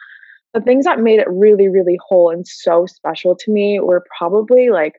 the 0.55 0.61
things 0.61 0.85
that 0.85 1.01
made 1.01 1.19
it 1.19 1.29
really, 1.29 1.69
really 1.69 1.99
whole 2.07 2.31
and 2.31 2.47
so 2.47 2.87
special 2.87 3.37
to 3.37 3.51
me 3.51 3.81
were 3.81 4.05
probably 4.17 4.71
like 4.71 4.95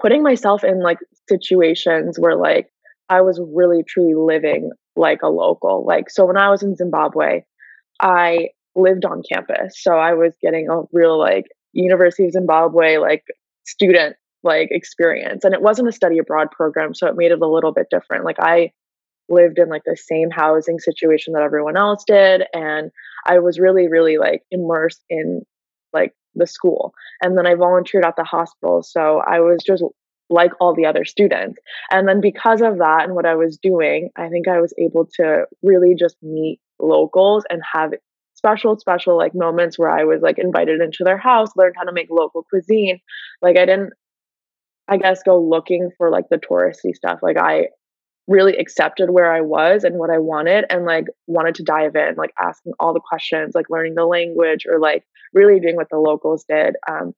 putting 0.00 0.22
myself 0.22 0.64
in 0.64 0.82
like 0.82 0.98
situations 1.28 2.18
where 2.18 2.34
like 2.34 2.68
I 3.10 3.20
was 3.20 3.40
really 3.52 3.82
truly 3.86 4.14
living 4.14 4.70
like 4.96 5.22
a 5.22 5.28
local. 5.28 5.84
Like, 5.86 6.10
so 6.10 6.24
when 6.24 6.38
I 6.38 6.48
was 6.48 6.62
in 6.62 6.74
Zimbabwe, 6.74 7.42
I 8.00 8.48
lived 8.74 9.04
on 9.04 9.22
campus. 9.30 9.74
So 9.82 9.92
I 9.92 10.14
was 10.14 10.32
getting 10.42 10.68
a 10.70 10.82
real 10.92 11.18
like 11.18 11.44
University 11.72 12.24
of 12.24 12.32
Zimbabwe 12.32 12.96
like 12.96 13.24
student 13.66 14.16
like 14.42 14.68
experience. 14.70 15.44
And 15.44 15.52
it 15.52 15.60
wasn't 15.60 15.88
a 15.88 15.92
study 15.92 16.16
abroad 16.18 16.50
program. 16.50 16.94
So 16.94 17.06
it 17.08 17.16
made 17.16 17.32
it 17.32 17.42
a 17.42 17.46
little 17.46 17.72
bit 17.72 17.88
different. 17.90 18.24
Like 18.24 18.40
I 18.40 18.72
lived 19.28 19.58
in 19.58 19.68
like 19.68 19.82
the 19.84 19.96
same 19.96 20.30
housing 20.30 20.78
situation 20.78 21.32
that 21.32 21.42
everyone 21.42 21.76
else 21.76 22.04
did 22.06 22.42
and 22.52 22.90
i 23.26 23.38
was 23.38 23.58
really 23.58 23.88
really 23.88 24.18
like 24.18 24.42
immersed 24.50 25.04
in 25.10 25.42
like 25.92 26.12
the 26.34 26.46
school. 26.46 26.92
And 27.22 27.36
then 27.36 27.46
i 27.46 27.54
volunteered 27.54 28.04
at 28.04 28.16
the 28.16 28.24
hospital 28.24 28.82
so 28.82 29.20
i 29.26 29.40
was 29.40 29.62
just 29.66 29.82
like 30.30 30.52
all 30.60 30.74
the 30.74 30.84
other 30.84 31.06
students. 31.06 31.58
And 31.90 32.06
then 32.06 32.20
because 32.20 32.60
of 32.60 32.78
that 32.78 33.04
and 33.04 33.14
what 33.14 33.26
i 33.26 33.34
was 33.34 33.58
doing 33.58 34.10
i 34.16 34.28
think 34.28 34.48
i 34.48 34.60
was 34.60 34.74
able 34.78 35.06
to 35.16 35.44
really 35.62 35.94
just 35.98 36.16
meet 36.22 36.60
locals 36.78 37.44
and 37.50 37.60
have 37.72 37.92
special 38.34 38.78
special 38.78 39.16
like 39.16 39.34
moments 39.34 39.78
where 39.78 39.90
i 39.90 40.04
was 40.04 40.20
like 40.22 40.38
invited 40.38 40.80
into 40.80 41.02
their 41.02 41.18
house 41.18 41.48
learned 41.56 41.74
how 41.76 41.82
to 41.84 41.92
make 41.92 42.08
local 42.10 42.44
cuisine. 42.48 43.00
Like 43.42 43.56
i 43.58 43.66
didn't 43.66 43.92
i 44.86 44.96
guess 44.96 45.22
go 45.22 45.40
looking 45.40 45.90
for 45.98 46.10
like 46.10 46.26
the 46.30 46.38
touristy 46.38 46.94
stuff. 46.94 47.18
Like 47.22 47.36
i 47.36 47.68
really 48.28 48.56
accepted 48.56 49.10
where 49.10 49.32
I 49.32 49.40
was 49.40 49.82
and 49.82 49.96
what 49.96 50.10
I 50.10 50.18
wanted 50.18 50.66
and 50.70 50.84
like 50.84 51.06
wanted 51.26 51.56
to 51.56 51.64
dive 51.64 51.96
in, 51.96 52.14
like 52.16 52.34
asking 52.38 52.74
all 52.78 52.92
the 52.92 53.00
questions, 53.00 53.54
like 53.54 53.70
learning 53.70 53.94
the 53.94 54.04
language 54.04 54.66
or 54.68 54.78
like 54.78 55.04
really 55.32 55.58
doing 55.58 55.76
what 55.76 55.88
the 55.90 55.98
locals 55.98 56.44
did. 56.48 56.76
Um, 56.88 57.14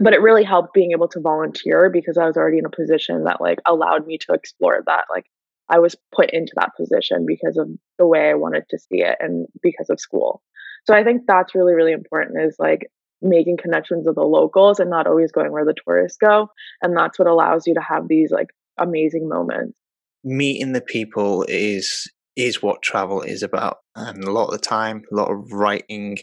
but 0.00 0.12
it 0.12 0.20
really 0.20 0.42
helped 0.42 0.74
being 0.74 0.90
able 0.90 1.06
to 1.08 1.20
volunteer 1.20 1.88
because 1.88 2.18
I 2.18 2.26
was 2.26 2.36
already 2.36 2.58
in 2.58 2.66
a 2.66 2.70
position 2.70 3.24
that 3.24 3.40
like 3.40 3.60
allowed 3.64 4.06
me 4.06 4.18
to 4.18 4.32
explore 4.32 4.82
that. 4.86 5.04
Like 5.08 5.26
I 5.68 5.78
was 5.78 5.94
put 6.12 6.30
into 6.30 6.52
that 6.56 6.72
position 6.76 7.24
because 7.26 7.56
of 7.56 7.68
the 7.98 8.06
way 8.06 8.28
I 8.28 8.34
wanted 8.34 8.64
to 8.70 8.78
see 8.78 9.02
it 9.02 9.16
and 9.20 9.46
because 9.62 9.88
of 9.88 10.00
school. 10.00 10.42
So 10.84 10.94
I 10.94 11.04
think 11.04 11.22
that's 11.26 11.54
really, 11.54 11.74
really 11.74 11.92
important 11.92 12.42
is 12.42 12.56
like 12.58 12.90
making 13.22 13.56
connections 13.56 14.04
with 14.04 14.16
the 14.16 14.22
locals 14.22 14.80
and 14.80 14.90
not 14.90 15.06
always 15.06 15.30
going 15.30 15.52
where 15.52 15.64
the 15.64 15.74
tourists 15.86 16.18
go. 16.18 16.48
And 16.82 16.96
that's 16.96 17.20
what 17.20 17.28
allows 17.28 17.68
you 17.68 17.74
to 17.74 17.80
have 17.80 18.08
these 18.08 18.32
like 18.32 18.48
amazing 18.76 19.28
moments. 19.28 19.78
Meeting 20.24 20.72
the 20.72 20.80
people 20.80 21.44
is 21.48 22.10
is 22.36 22.62
what 22.62 22.82
travel 22.82 23.22
is 23.22 23.42
about. 23.42 23.78
And 23.96 24.24
a 24.24 24.32
lot 24.32 24.46
of 24.46 24.52
the 24.52 24.58
time, 24.58 25.02
a 25.12 25.14
lot 25.14 25.30
of 25.30 25.52
writing 25.52 26.18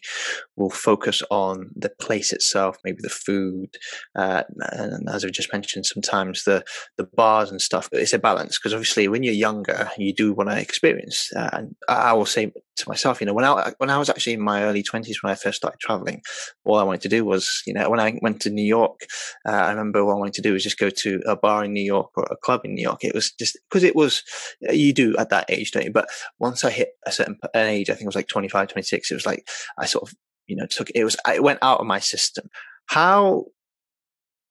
will 0.56 0.70
focus 0.70 1.24
on 1.32 1.70
the 1.75 1.90
place 1.90 2.34
itself, 2.34 2.78
maybe 2.84 3.00
the 3.01 3.10
food, 3.10 3.70
uh, 4.16 4.44
and 4.72 5.10
as 5.10 5.24
I've 5.24 5.32
just 5.32 5.54
mentioned, 5.54 5.86
sometimes 5.86 6.44
the 6.44 6.63
the 6.98 7.06
bars 7.06 7.50
and 7.50 7.62
stuff. 7.62 7.90
But 7.92 8.01
it's 8.01 8.13
a 8.13 8.20
balance 8.20 8.58
because 8.58 8.74
obviously, 8.74 9.08
when 9.08 9.24
you're 9.24 9.34
younger, 9.34 9.90
you 9.98 10.13
do 10.13 10.34
want 10.34 10.50
to 10.50 10.60
experience. 10.60 11.30
Uh, 11.36 11.50
and 11.54 11.75
I 11.88 12.13
will 12.13 12.25
say 12.25 12.51
to 12.82 12.90
myself, 12.90 13.22
you 13.22 13.28
know, 13.28 13.34
when 13.34 13.46
I 13.46 13.74
when 13.78 13.90
I 13.90 13.98
was 13.98 14.10
actually 14.10 14.34
in 14.34 14.42
my 14.42 14.63
early 14.63 14.84
twenties 14.84 15.22
when 15.22 15.32
I 15.32 15.36
first 15.36 15.58
started 15.58 15.80
traveling, 15.80 16.22
all 16.66 16.78
I 16.78 16.84
wanted 16.84 17.01
to 17.01 17.10
do 17.10 17.24
was, 17.25 17.62
you 17.66 17.74
know, 17.74 17.90
when 17.90 18.00
I 18.00 18.20
went 18.22 18.42
to 18.42 18.50
New 18.50 18.66
York, 18.66 19.01
uh, 19.48 19.51
I 19.51 19.72
remember 19.72 20.01
all 20.01 20.12
I 20.12 20.20
wanted 20.20 20.34
to 20.36 20.42
do 20.42 20.54
was 20.54 20.63
just 20.63 20.78
go 20.78 20.90
to 20.90 21.22
a 21.25 21.36
bar 21.36 21.63
in 21.63 21.74
New 21.74 21.84
York 21.84 22.12
or 22.16 22.25
a 22.30 22.36
club 22.36 22.62
in 22.63 22.75
New 22.75 22.82
York. 22.82 23.04
It 23.04 23.16
was 23.16 23.32
just 23.32 23.58
because 23.70 23.84
it 23.84 23.96
was 23.96 24.24
you 24.62 24.94
do 24.94 25.16
at 25.18 25.30
that 25.30 25.46
age, 25.50 25.72
don't 25.72 25.86
you? 25.86 25.92
But 25.92 26.10
once 26.40 26.63
I 26.63 26.72
hit 26.72 26.90
a 27.06 27.12
certain 27.12 27.38
an 27.62 27.68
age, 27.68 27.89
I 27.89 27.94
think 27.94 28.03
it 28.03 28.08
was 28.08 28.15
like 28.15 28.27
25, 28.27 28.68
26, 28.70 29.12
it 29.12 29.13
was 29.13 29.25
like 29.25 29.48
I 29.77 29.86
sort 29.86 30.10
of, 30.10 30.15
you 30.48 30.56
know, 30.56 30.65
took 30.65 30.89
it 30.94 31.03
was 31.03 31.15
it 31.27 31.44
went 31.44 31.60
out 31.62 31.80
of 31.80 31.86
my 31.86 32.00
system. 32.00 32.50
How 32.88 33.46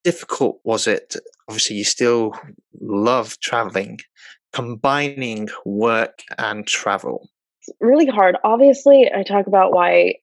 difficult 0.04 0.60
was 0.64 0.86
it? 0.86 1.16
Obviously, 1.48 1.76
you 1.76 1.84
still 1.84 2.34
love 2.80 3.38
traveling, 3.40 4.00
combining 4.52 5.48
work 5.64 6.22
and 6.38 6.66
travel. 6.66 7.28
It's 7.60 7.76
really 7.80 8.06
hard. 8.06 8.36
Obviously, 8.44 9.10
I 9.14 9.22
talk 9.22 9.46
about 9.46 9.72
why 9.72 10.14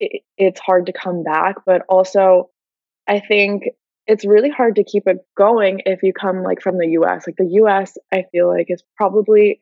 it, 0.00 0.22
it's 0.36 0.60
hard 0.60 0.86
to 0.86 0.92
come 0.92 1.22
back, 1.22 1.56
but 1.64 1.82
also 1.88 2.50
I 3.06 3.20
think 3.20 3.64
it's 4.06 4.24
really 4.24 4.50
hard 4.50 4.76
to 4.76 4.84
keep 4.84 5.06
it 5.06 5.18
going 5.36 5.82
if 5.86 6.02
you 6.02 6.12
come 6.12 6.42
like 6.42 6.60
from 6.60 6.78
the 6.78 6.88
US. 7.00 7.26
Like 7.26 7.36
the 7.36 7.60
US, 7.62 7.96
I 8.12 8.24
feel 8.32 8.48
like 8.48 8.66
is 8.68 8.82
probably 8.96 9.60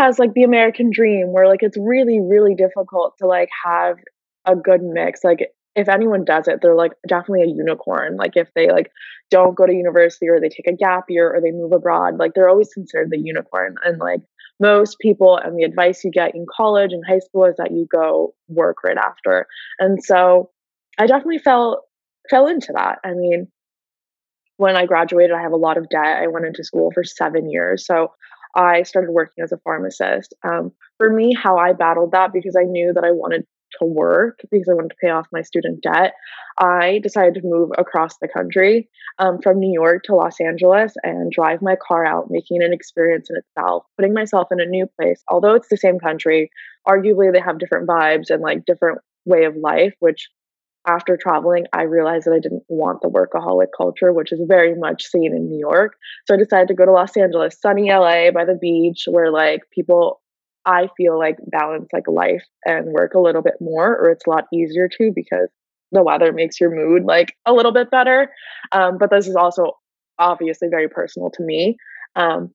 has 0.00 0.18
like 0.18 0.32
the 0.32 0.42
American 0.44 0.90
dream 0.90 1.32
where 1.32 1.46
like 1.46 1.62
it's 1.62 1.76
really, 1.78 2.20
really 2.20 2.54
difficult 2.54 3.16
to 3.18 3.26
like 3.26 3.50
have 3.64 3.96
a 4.46 4.56
good 4.56 4.82
mix. 4.82 5.22
Like 5.22 5.50
if 5.76 5.88
anyone 5.88 6.24
does 6.24 6.48
it, 6.48 6.60
they're 6.62 6.74
like 6.74 6.92
definitely 7.06 7.42
a 7.42 7.54
unicorn. 7.54 8.16
Like 8.16 8.32
if 8.34 8.48
they 8.54 8.70
like 8.70 8.90
don't 9.30 9.54
go 9.54 9.66
to 9.66 9.72
university 9.72 10.28
or 10.28 10.40
they 10.40 10.48
take 10.48 10.66
a 10.66 10.76
gap 10.76 11.04
year 11.08 11.32
or 11.32 11.40
they 11.40 11.52
move 11.52 11.72
abroad, 11.72 12.18
like 12.18 12.32
they're 12.34 12.48
always 12.48 12.72
considered 12.72 13.10
the 13.10 13.18
unicorn. 13.18 13.76
And 13.84 13.98
like 13.98 14.20
most 14.58 14.98
people 15.00 15.36
and 15.36 15.56
the 15.58 15.64
advice 15.64 16.02
you 16.02 16.10
get 16.10 16.34
in 16.34 16.46
college 16.54 16.92
and 16.92 17.04
high 17.06 17.20
school 17.20 17.44
is 17.44 17.56
that 17.58 17.70
you 17.70 17.86
go 17.92 18.34
work 18.48 18.78
right 18.82 18.96
after. 18.96 19.46
And 19.78 20.02
so 20.02 20.50
I 20.98 21.06
definitely 21.06 21.38
fell 21.38 21.84
fell 22.30 22.46
into 22.46 22.72
that. 22.72 22.98
I 23.04 23.12
mean, 23.12 23.48
when 24.56 24.76
I 24.76 24.86
graduated, 24.86 25.34
I 25.34 25.42
have 25.42 25.52
a 25.52 25.56
lot 25.56 25.78
of 25.78 25.88
debt. 25.88 26.22
I 26.22 26.26
went 26.26 26.46
into 26.46 26.64
school 26.64 26.90
for 26.92 27.04
seven 27.04 27.50
years. 27.50 27.86
So 27.86 28.12
I 28.54 28.82
started 28.82 29.12
working 29.12 29.44
as 29.44 29.52
a 29.52 29.58
pharmacist. 29.58 30.34
Um, 30.44 30.72
for 30.98 31.12
me, 31.12 31.34
how 31.34 31.56
I 31.56 31.72
battled 31.72 32.12
that 32.12 32.32
because 32.32 32.56
I 32.56 32.64
knew 32.64 32.92
that 32.94 33.04
I 33.04 33.12
wanted 33.12 33.46
to 33.78 33.84
work 33.84 34.40
because 34.50 34.68
I 34.68 34.74
wanted 34.74 34.90
to 34.90 34.96
pay 35.00 35.10
off 35.10 35.26
my 35.32 35.42
student 35.42 35.82
debt, 35.82 36.14
I 36.58 37.00
decided 37.02 37.34
to 37.34 37.40
move 37.44 37.70
across 37.78 38.18
the 38.18 38.28
country 38.28 38.88
um, 39.18 39.40
from 39.42 39.58
New 39.58 39.72
York 39.72 40.02
to 40.04 40.14
Los 40.14 40.40
Angeles 40.40 40.94
and 41.02 41.30
drive 41.30 41.62
my 41.62 41.76
car 41.76 42.04
out, 42.04 42.30
making 42.30 42.62
an 42.62 42.72
experience 42.72 43.28
in 43.30 43.36
itself, 43.36 43.84
putting 43.96 44.14
myself 44.14 44.48
in 44.50 44.60
a 44.60 44.66
new 44.66 44.86
place. 44.98 45.22
Although 45.28 45.54
it's 45.54 45.68
the 45.68 45.76
same 45.76 45.98
country, 45.98 46.50
arguably 46.86 47.32
they 47.32 47.40
have 47.40 47.58
different 47.58 47.88
vibes 47.88 48.30
and 48.30 48.42
like 48.42 48.64
different 48.64 48.98
way 49.24 49.44
of 49.44 49.56
life, 49.56 49.94
which 50.00 50.28
after 50.86 51.16
traveling, 51.16 51.66
I 51.72 51.82
realized 51.82 52.26
that 52.26 52.32
I 52.32 52.38
didn't 52.38 52.64
want 52.68 53.02
the 53.02 53.08
workaholic 53.08 53.68
culture, 53.76 54.12
which 54.12 54.32
is 54.32 54.40
very 54.46 54.74
much 54.74 55.04
seen 55.04 55.34
in 55.34 55.48
New 55.48 55.58
York. 55.58 55.96
So 56.26 56.34
I 56.34 56.38
decided 56.38 56.68
to 56.68 56.74
go 56.74 56.86
to 56.86 56.92
Los 56.92 57.16
Angeles, 57.16 57.58
sunny 57.60 57.90
LA 57.90 58.30
by 58.30 58.44
the 58.44 58.58
beach, 58.60 59.04
where 59.08 59.30
like 59.30 59.60
people, 59.72 60.20
I 60.64 60.88
feel 60.96 61.18
like 61.18 61.36
balance 61.46 61.88
like 61.92 62.08
life 62.08 62.44
and 62.64 62.92
work 62.92 63.14
a 63.14 63.20
little 63.20 63.42
bit 63.42 63.56
more, 63.60 63.96
or 63.96 64.10
it's 64.10 64.26
a 64.26 64.30
lot 64.30 64.44
easier 64.52 64.88
to 64.88 65.12
because 65.14 65.48
the 65.92 66.02
weather 66.02 66.32
makes 66.32 66.60
your 66.60 66.74
mood 66.74 67.04
like 67.04 67.34
a 67.46 67.52
little 67.52 67.72
bit 67.72 67.90
better. 67.90 68.30
Um, 68.72 68.96
but 68.98 69.10
this 69.10 69.26
is 69.26 69.36
also 69.36 69.72
obviously 70.18 70.68
very 70.68 70.88
personal 70.88 71.30
to 71.30 71.42
me. 71.42 71.76
Um, 72.16 72.52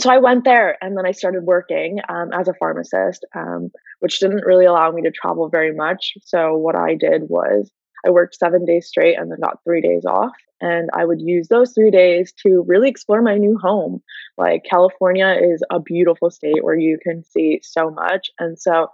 so 0.00 0.10
I 0.10 0.18
went 0.18 0.44
there 0.44 0.76
and 0.80 0.96
then 0.96 1.06
I 1.06 1.12
started 1.12 1.42
working 1.42 1.98
um, 2.08 2.30
as 2.32 2.48
a 2.48 2.54
pharmacist, 2.54 3.24
um, 3.34 3.70
which 4.00 4.20
didn't 4.20 4.44
really 4.44 4.64
allow 4.64 4.90
me 4.92 5.02
to 5.02 5.10
travel 5.10 5.48
very 5.48 5.74
much. 5.74 6.14
So 6.24 6.56
what 6.56 6.76
I 6.76 6.94
did 6.94 7.22
was 7.28 7.70
I 8.06 8.10
worked 8.10 8.36
seven 8.36 8.64
days 8.64 8.86
straight 8.86 9.18
and 9.18 9.30
then 9.30 9.40
got 9.42 9.62
three 9.64 9.80
days 9.80 10.04
off. 10.04 10.32
And 10.60 10.88
I 10.92 11.04
would 11.04 11.20
use 11.20 11.48
those 11.48 11.72
three 11.72 11.90
days 11.90 12.32
to 12.44 12.64
really 12.66 12.88
explore 12.88 13.22
my 13.22 13.36
new 13.36 13.58
home. 13.58 14.02
Like 14.36 14.64
California 14.68 15.36
is 15.40 15.62
a 15.70 15.80
beautiful 15.80 16.30
state 16.30 16.62
where 16.62 16.78
you 16.78 16.98
can 17.02 17.24
see 17.24 17.60
so 17.62 17.90
much. 17.90 18.30
And 18.38 18.58
so 18.58 18.88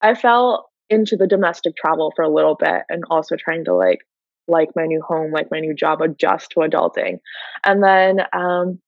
I 0.00 0.14
fell 0.14 0.70
into 0.90 1.16
the 1.16 1.26
domestic 1.26 1.76
travel 1.76 2.12
for 2.16 2.22
a 2.22 2.32
little 2.32 2.54
bit 2.54 2.82
and 2.88 3.04
also 3.10 3.36
trying 3.36 3.64
to 3.66 3.74
like 3.74 4.00
like 4.50 4.70
my 4.74 4.86
new 4.86 5.02
home, 5.06 5.30
like 5.30 5.50
my 5.50 5.60
new 5.60 5.74
job, 5.74 6.00
adjust 6.00 6.52
to 6.52 6.60
adulting. 6.60 7.18
And 7.64 7.82
then 7.82 8.20
um, 8.32 8.80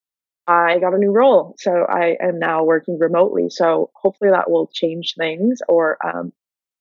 I 0.51 0.81
got 0.81 0.95
a 0.95 0.99
new 0.99 1.13
role. 1.13 1.55
So 1.59 1.87
I 1.89 2.17
am 2.21 2.41
now 2.41 2.65
working 2.65 2.99
remotely. 2.99 3.51
So 3.51 3.91
hopefully 3.95 4.31
that 4.31 4.51
will 4.51 4.69
change 4.73 5.15
things 5.17 5.61
or 5.69 5.97
um, 6.05 6.33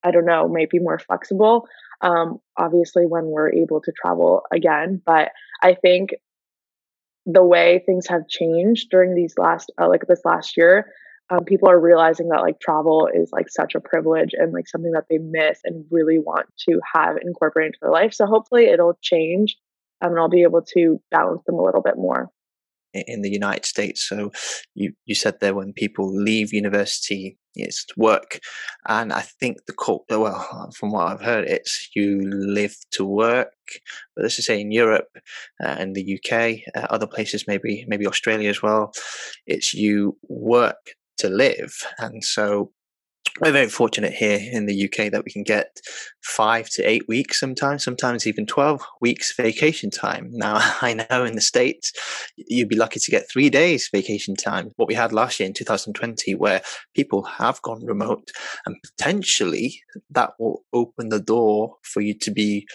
I 0.04 0.12
don't 0.12 0.26
know, 0.26 0.48
maybe 0.48 0.80
more 0.80 0.98
flexible. 0.98 1.68
Um, 2.02 2.40
obviously, 2.58 3.06
when 3.06 3.26
we're 3.26 3.54
able 3.54 3.82
to 3.82 3.92
travel 3.92 4.42
again. 4.52 5.02
But 5.06 5.32
I 5.62 5.76
think 5.76 6.12
the 7.26 7.44
way 7.44 7.84
things 7.86 8.08
have 8.08 8.28
changed 8.28 8.90
during 8.90 9.14
these 9.14 9.36
last, 9.38 9.72
uh, 9.80 9.88
like 9.88 10.08
this 10.08 10.22
last 10.26 10.58
year, 10.58 10.92
um, 11.30 11.44
people 11.46 11.70
are 11.70 11.80
realizing 11.80 12.30
that 12.30 12.42
like 12.42 12.60
travel 12.60 13.08
is 13.14 13.30
like 13.32 13.50
such 13.50 13.76
a 13.76 13.82
privilege 13.82 14.32
and 14.34 14.52
like 14.52 14.68
something 14.68 14.94
that 14.94 15.06
they 15.10 15.20
miss 15.20 15.60
and 15.64 15.86
really 15.92 16.18
want 16.18 16.48
to 16.68 16.80
have 16.92 17.18
incorporated 17.22 17.76
into 17.76 17.80
their 17.84 17.92
life. 17.92 18.16
So 18.16 18.26
hopefully 18.26 18.66
it'll 18.66 18.98
change 19.04 19.58
um, 20.02 20.12
and 20.12 20.20
I'll 20.20 20.30
be 20.30 20.42
able 20.42 20.64
to 20.76 21.00
balance 21.12 21.44
them 21.46 21.56
a 21.56 21.64
little 21.64 21.84
bit 21.84 21.98
more 21.98 22.32
in 22.94 23.22
the 23.22 23.32
United 23.32 23.66
States. 23.66 24.08
So 24.08 24.32
you, 24.76 24.94
you 25.06 25.16
said 25.16 25.40
there 25.40 25.54
when 25.54 25.74
people 25.74 26.14
leave 26.14 26.54
university, 26.54 27.38
it's 27.56 27.86
work. 27.98 28.40
And 28.88 29.12
I 29.12 29.22
think 29.22 29.66
the 29.66 29.74
cult, 29.74 30.06
well, 30.10 30.72
from 30.76 30.92
what 30.92 31.08
I've 31.08 31.22
heard, 31.22 31.46
it's 31.48 31.90
you 31.96 32.22
live 32.24 32.76
to 32.92 33.06
work. 33.06 33.54
But 34.16 34.24
let's 34.24 34.36
just 34.36 34.48
say 34.48 34.60
in 34.62 34.72
Europe 34.72 35.10
uh, 35.64 35.76
and 35.80 35.96
the 35.96 36.20
UK, 36.20 36.60
uh, 36.76 36.88
other 36.90 37.08
places, 37.08 37.46
maybe, 37.48 37.86
maybe 37.88 38.08
Australia 38.08 38.50
as 38.50 38.62
well, 38.62 38.92
it's 39.46 39.74
you 39.74 40.18
work 40.28 40.96
to 41.18 41.30
live. 41.30 41.76
And 41.98 42.24
so 42.24 42.72
we're 43.42 43.52
very 43.52 43.70
fortunate 43.70 44.14
here 44.14 44.40
in 44.52 44.66
the 44.66 44.86
UK 44.86 45.12
that 45.12 45.24
we 45.24 45.32
can 45.32 45.44
get 45.44 45.80
five 46.22 46.70
to 46.70 46.84
eight 46.84 47.08
weeks 47.08 47.40
sometimes, 47.40 47.84
sometimes 47.84 48.28
even 48.28 48.46
12 48.46 48.82
weeks 49.02 49.34
vacation 49.36 49.90
time. 49.90 50.30
Now, 50.32 50.58
I 50.82 50.94
know 50.94 51.24
in 51.24 51.36
the 51.36 51.42
States, 51.42 51.92
you'd 52.36 52.70
be 52.70 52.76
lucky 52.76 53.00
to 53.00 53.12
get 53.12 53.30
three 53.32 53.50
days 53.50 53.90
vacation 53.92 54.36
time. 54.36 54.72
What 54.76 54.88
we 54.88 54.96
had 54.96 55.14
last 55.14 55.40
year 55.40 55.48
in 55.48 55.54
2020, 55.54 56.36
where 56.36 56.62
people 56.96 57.24
have 57.24 57.62
gone 57.62 57.86
remote, 57.86 58.32
and 58.66 58.76
potentially 58.84 59.82
that 60.10 60.32
will 60.40 60.64
open 60.74 61.10
the 61.10 61.22
door 61.22 61.76
for 61.84 62.02
you 62.02 62.14
to 62.20 62.32
be 62.32 62.68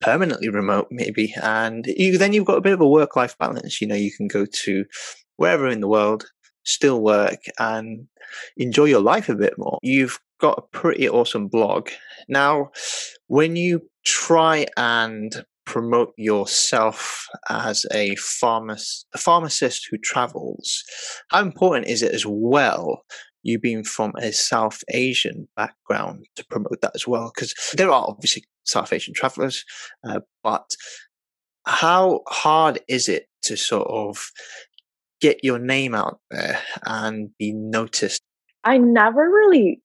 permanently 0.00 0.48
remote, 0.48 0.88
maybe. 0.90 1.34
And 1.42 1.86
you, 1.86 2.18
then 2.18 2.32
you've 2.32 2.46
got 2.46 2.58
a 2.58 2.62
bit 2.62 2.72
of 2.72 2.80
a 2.80 2.88
work 2.88 3.16
life 3.16 3.36
balance. 3.38 3.80
You 3.80 3.86
know, 3.86 3.94
you 3.94 4.12
can 4.12 4.28
go 4.28 4.46
to 4.46 4.84
wherever 5.36 5.68
in 5.68 5.80
the 5.80 5.88
world 5.88 6.26
still 6.64 7.00
work 7.00 7.40
and 7.58 8.06
enjoy 8.56 8.84
your 8.84 9.00
life 9.00 9.28
a 9.28 9.34
bit 9.34 9.54
more. 9.58 9.78
You've 9.82 10.18
got 10.40 10.58
a 10.58 10.76
pretty 10.76 11.08
awesome 11.08 11.48
blog. 11.48 11.88
Now, 12.28 12.70
when 13.28 13.56
you 13.56 13.82
try 14.04 14.66
and 14.76 15.44
promote 15.64 16.12
yourself 16.16 17.28
as 17.48 17.86
a, 17.92 18.16
pharmac- 18.16 19.04
a 19.14 19.18
pharmacist 19.18 19.88
who 19.90 19.98
travels, 19.98 20.82
how 21.28 21.40
important 21.40 21.86
is 21.86 22.02
it 22.02 22.12
as 22.12 22.24
well 22.26 23.04
you 23.44 23.58
being 23.58 23.84
from 23.84 24.12
a 24.18 24.32
South 24.32 24.82
Asian 24.92 25.48
background 25.56 26.26
to 26.36 26.44
promote 26.46 26.80
that 26.82 26.92
as 26.94 27.06
well? 27.06 27.30
Because 27.34 27.54
there 27.74 27.90
are 27.90 28.04
obviously 28.08 28.44
South 28.64 28.92
Asian 28.92 29.14
travelers, 29.14 29.64
uh, 30.04 30.20
but 30.42 30.68
how 31.64 32.20
hard 32.28 32.80
is 32.88 33.08
it 33.08 33.26
to 33.42 33.56
sort 33.56 33.88
of 33.88 34.30
get 35.22 35.42
your 35.42 35.58
name 35.58 35.94
out 35.94 36.18
there 36.30 36.60
and 36.84 37.30
be 37.38 37.52
noticed? 37.52 38.20
I 38.64 38.76
never 38.76 39.22
really 39.22 39.80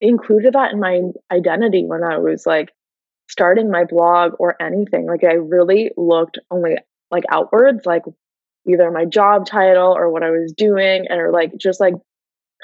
included 0.00 0.52
that 0.52 0.72
in 0.72 0.78
my 0.78 1.00
identity 1.32 1.84
when 1.84 2.04
I 2.04 2.18
was 2.18 2.46
like 2.46 2.70
starting 3.28 3.70
my 3.70 3.84
blog 3.84 4.32
or 4.38 4.60
anything. 4.62 5.06
Like 5.06 5.24
I 5.24 5.34
really 5.34 5.90
looked 5.96 6.38
only 6.50 6.76
like 7.10 7.24
outwards, 7.30 7.86
like 7.86 8.02
either 8.68 8.90
my 8.90 9.06
job 9.06 9.46
title 9.46 9.92
or 9.96 10.10
what 10.10 10.22
I 10.22 10.30
was 10.30 10.52
doing, 10.56 11.06
and 11.08 11.20
or 11.20 11.32
like 11.32 11.52
just 11.56 11.80
like 11.80 11.94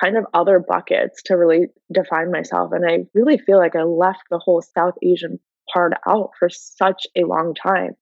kind 0.01 0.17
of 0.17 0.25
other 0.35 0.59
buckets 0.59 1.23
to 1.25 1.35
really 1.35 1.69
define 1.93 2.31
myself. 2.31 2.73
And 2.73 2.89
I 2.89 3.07
really 3.15 3.39
feel 3.39 3.59
like 3.59 3.75
I 3.75 3.83
left 3.83 4.23
the 4.31 4.39
whole 4.39 4.63
South 4.63 4.95
Asian 5.03 5.41
hard 5.73 5.95
out 6.09 6.31
for 6.39 6.49
such 6.49 7.07
a 7.17 7.25
long 7.25 7.55
time. 7.55 7.97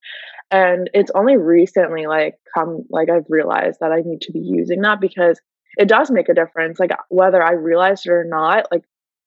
And 0.51 0.89
it's 0.95 1.11
only 1.15 1.37
recently 1.37 2.07
like 2.07 2.35
come 2.55 2.85
like 2.91 3.11
I've 3.11 3.27
realized 3.29 3.79
that 3.81 3.93
I 3.93 4.01
need 4.05 4.23
to 4.23 4.33
be 4.33 4.41
using 4.41 4.81
that 4.83 5.01
because 5.01 5.41
it 5.77 5.89
does 5.89 6.11
make 6.11 6.29
a 6.29 6.35
difference. 6.35 6.81
Like 6.81 6.91
whether 7.09 7.43
I 7.43 7.53
realized 7.53 8.07
it 8.07 8.13
or 8.13 8.25
not, 8.25 8.67
like 8.73 8.85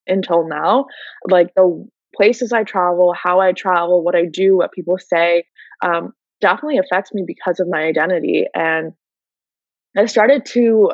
until 0.08 0.48
now, 0.48 0.86
like 1.30 1.54
the 1.56 1.88
places 2.16 2.52
I 2.52 2.64
travel, 2.64 3.14
how 3.14 3.40
I 3.40 3.54
travel, 3.54 4.04
what 4.04 4.16
I 4.16 4.26
do, 4.26 4.58
what 4.58 4.72
people 4.72 4.98
say, 4.98 5.46
um, 5.84 6.14
definitely 6.42 6.80
affects 6.80 7.14
me 7.14 7.24
because 7.26 7.60
of 7.60 7.68
my 7.70 7.84
identity. 7.84 8.46
And 8.54 8.94
I 9.96 10.06
started 10.08 10.46
to 10.48 10.92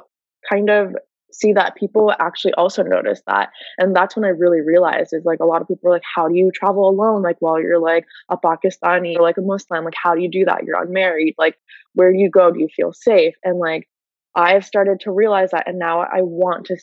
kind 0.50 0.70
of 0.70 0.96
see 1.32 1.54
that 1.54 1.76
people 1.76 2.14
actually 2.20 2.54
also 2.54 2.84
notice 2.84 3.22
that. 3.28 3.50
And 3.78 3.96
that's 3.96 4.16
when 4.16 4.26
i 4.26 4.30
really 4.30 4.62
realized 4.62 5.14
is 5.14 5.26
like 5.26 5.40
a 5.40 5.46
lot 5.46 5.62
of 5.62 5.68
people 5.68 5.90
are 5.90 5.94
like 5.94 6.04
how 6.16 6.28
do 6.28 6.36
you 6.36 6.52
travel 6.54 6.88
alone? 6.88 7.22
Like 7.22 7.38
while 7.40 7.62
you're 7.62 7.80
like 7.80 8.06
a 8.30 8.38
pakistani 8.38 9.16
or 9.18 9.22
like 9.22 9.38
a 9.38 9.42
muslim 9.42 9.86
like 9.86 9.94
how 10.02 10.16
do 10.16 10.22
you 10.22 10.30
do 10.30 10.46
that? 10.46 10.64
You're 10.64 10.82
unmarried. 10.82 11.36
Like 11.38 11.56
where 11.94 12.12
do 12.12 12.20
you 12.20 12.30
go? 12.30 12.52
Do 12.52 12.60
you 12.60 12.70
feel 12.76 12.94
safe? 12.94 13.36
And 13.44 13.60
like 13.60 13.88
i've 14.36 14.66
started 14.66 15.00
to 15.00 15.12
realize 15.12 15.50
that 15.52 15.68
and 15.68 15.80
now 15.80 16.02
i 16.02 16.22
want 16.22 16.66
to 16.68 16.78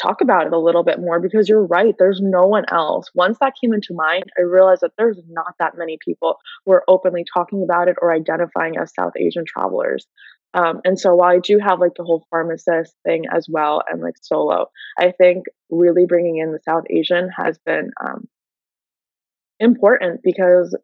talk 0.00 0.20
about 0.20 0.46
it 0.46 0.52
a 0.52 0.58
little 0.58 0.84
bit 0.84 1.00
more 1.00 1.18
because 1.18 1.48
you're 1.48 1.66
right 1.66 1.96
there's 1.98 2.20
no 2.22 2.46
one 2.46 2.64
else. 2.70 3.10
Once 3.14 3.36
that 3.40 3.54
came 3.60 3.74
into 3.74 3.92
mind 3.94 4.24
i 4.38 4.42
realized 4.42 4.82
that 4.82 4.92
there's 4.96 5.18
not 5.28 5.54
that 5.58 5.76
many 5.76 5.98
people 6.04 6.36
who 6.64 6.72
are 6.72 6.84
openly 6.88 7.24
talking 7.34 7.62
about 7.62 7.88
it 7.88 7.96
or 8.00 8.12
identifying 8.12 8.76
as 8.76 8.94
south 8.94 9.12
asian 9.16 9.44
travelers 9.44 10.06
um, 10.54 10.80
and 10.84 10.98
so 10.98 11.14
while 11.14 11.34
I 11.34 11.40
do 11.40 11.58
have 11.58 11.80
like 11.80 11.92
the 11.96 12.04
whole 12.04 12.26
pharmacist 12.30 12.94
thing 13.04 13.24
as 13.34 13.46
well 13.48 13.82
and 13.88 14.00
like 14.00 14.14
solo, 14.22 14.70
I 14.98 15.12
think 15.12 15.44
really 15.70 16.06
bringing 16.06 16.38
in 16.38 16.52
the 16.52 16.60
South 16.64 16.84
Asian 16.90 17.28
has 17.36 17.58
been 17.58 17.90
um, 18.00 18.28
important 19.60 20.22
because 20.22 20.76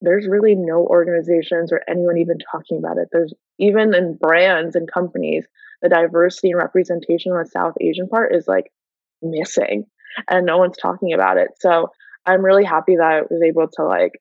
there's 0.00 0.26
really 0.26 0.54
no 0.54 0.86
organizations 0.86 1.70
or 1.72 1.82
anyone 1.88 2.16
even 2.16 2.38
talking 2.50 2.78
about 2.78 2.96
it. 2.96 3.08
There's 3.12 3.34
even 3.58 3.94
in 3.94 4.16
brands 4.16 4.74
and 4.74 4.90
companies, 4.90 5.46
the 5.82 5.90
diversity 5.90 6.50
and 6.50 6.58
representation 6.58 7.32
on 7.32 7.42
the 7.42 7.50
South 7.50 7.74
Asian 7.80 8.08
part 8.08 8.34
is 8.34 8.48
like 8.48 8.72
missing 9.20 9.84
and 10.28 10.46
no 10.46 10.56
one's 10.56 10.78
talking 10.78 11.12
about 11.12 11.36
it. 11.36 11.50
So 11.60 11.90
I'm 12.24 12.44
really 12.44 12.64
happy 12.64 12.96
that 12.96 13.04
I 13.04 13.20
was 13.22 13.42
able 13.42 13.68
to 13.74 13.84
like 13.84 14.20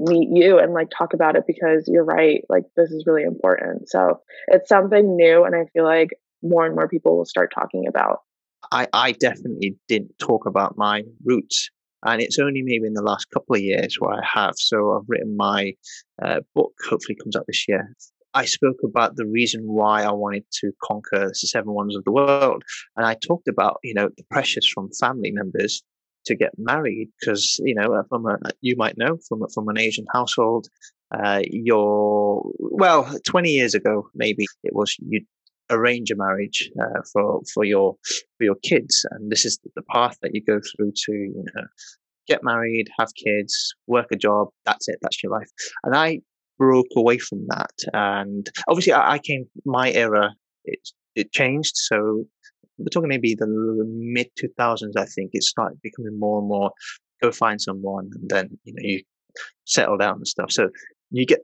meet 0.00 0.28
you 0.32 0.58
and 0.58 0.72
like 0.72 0.88
talk 0.96 1.12
about 1.12 1.36
it 1.36 1.44
because 1.46 1.84
you're 1.86 2.04
right 2.04 2.42
like 2.48 2.64
this 2.76 2.90
is 2.90 3.04
really 3.06 3.22
important. 3.22 3.88
So 3.88 4.20
it's 4.48 4.68
something 4.68 5.16
new 5.16 5.44
and 5.44 5.54
i 5.54 5.64
feel 5.72 5.84
like 5.84 6.10
more 6.42 6.64
and 6.64 6.74
more 6.74 6.88
people 6.88 7.16
will 7.16 7.26
start 7.26 7.52
talking 7.54 7.86
about. 7.86 8.18
I 8.72 8.88
i 8.92 9.12
definitely 9.12 9.76
didn't 9.88 10.18
talk 10.18 10.46
about 10.46 10.76
my 10.76 11.02
roots 11.24 11.70
and 12.04 12.22
it's 12.22 12.38
only 12.38 12.62
maybe 12.62 12.86
in 12.86 12.94
the 12.94 13.02
last 13.02 13.26
couple 13.30 13.56
of 13.56 13.62
years 13.62 13.96
where 13.98 14.14
i 14.14 14.24
have. 14.24 14.54
So 14.56 14.96
i've 14.96 15.08
written 15.08 15.36
my 15.36 15.74
uh, 16.22 16.40
book 16.54 16.72
hopefully 16.88 17.16
comes 17.22 17.36
out 17.36 17.44
this 17.46 17.66
year. 17.68 17.94
I 18.32 18.44
spoke 18.44 18.76
about 18.84 19.16
the 19.16 19.26
reason 19.26 19.62
why 19.64 20.04
I 20.04 20.12
wanted 20.12 20.44
to 20.60 20.70
conquer 20.84 21.28
the 21.28 21.34
seven 21.34 21.72
wonders 21.72 21.96
of 21.96 22.04
the 22.04 22.12
world. 22.12 22.62
And 22.96 23.04
I 23.04 23.14
talked 23.14 23.48
about, 23.48 23.78
you 23.82 23.92
know, 23.92 24.08
the 24.16 24.22
pressures 24.30 24.70
from 24.72 24.88
family 25.00 25.32
members 25.32 25.82
to 26.26 26.36
get 26.36 26.50
married 26.58 27.08
because 27.20 27.60
you 27.64 27.74
know 27.74 27.94
uh, 27.94 28.02
from 28.08 28.26
a 28.26 28.36
you 28.60 28.76
might 28.76 28.98
know 28.98 29.18
from 29.28 29.42
from 29.54 29.68
an 29.68 29.78
Asian 29.78 30.06
household, 30.12 30.68
uh, 31.12 31.40
you're 31.44 32.42
well 32.58 33.12
twenty 33.26 33.50
years 33.50 33.74
ago 33.74 34.08
maybe 34.14 34.46
it 34.64 34.74
was 34.74 34.96
you 34.98 35.24
arrange 35.70 36.10
a 36.10 36.16
marriage 36.16 36.70
uh, 36.80 37.00
for 37.12 37.40
for 37.52 37.64
your 37.64 37.96
for 38.36 38.44
your 38.44 38.56
kids 38.62 39.06
and 39.12 39.30
this 39.30 39.44
is 39.44 39.58
the 39.76 39.82
path 39.82 40.16
that 40.20 40.34
you 40.34 40.42
go 40.44 40.60
through 40.60 40.92
to 40.94 41.12
you 41.12 41.44
know 41.54 41.62
get 42.26 42.42
married 42.42 42.88
have 42.98 43.08
kids 43.14 43.74
work 43.86 44.06
a 44.12 44.16
job 44.16 44.48
that's 44.66 44.88
it 44.88 44.98
that's 45.00 45.22
your 45.22 45.32
life. 45.32 45.48
And 45.84 45.94
i 45.94 46.20
broke 46.58 46.88
away 46.96 47.18
from 47.18 47.46
that 47.48 47.72
and 47.94 48.50
obviously 48.68 48.92
i, 48.92 49.12
I 49.12 49.18
came 49.18 49.46
my 49.64 49.92
era 49.92 50.34
it 50.64 50.80
it 51.14 51.32
changed 51.32 51.72
so 51.74 52.24
we're 52.80 52.88
talking 52.90 53.08
maybe 53.08 53.34
the 53.34 53.46
mid 53.46 54.28
2000s, 54.40 54.96
I 54.96 55.04
think 55.04 55.30
it 55.32 55.42
started 55.42 55.80
becoming 55.82 56.18
more 56.18 56.38
and 56.38 56.48
more 56.48 56.72
go 57.22 57.30
find 57.30 57.60
someone 57.60 58.10
and 58.14 58.28
then, 58.28 58.58
you 58.64 58.72
know, 58.72 58.82
you 58.82 59.02
settle 59.64 59.98
down 59.98 60.16
and 60.16 60.26
stuff. 60.26 60.50
So 60.50 60.70
you 61.10 61.26
get 61.26 61.40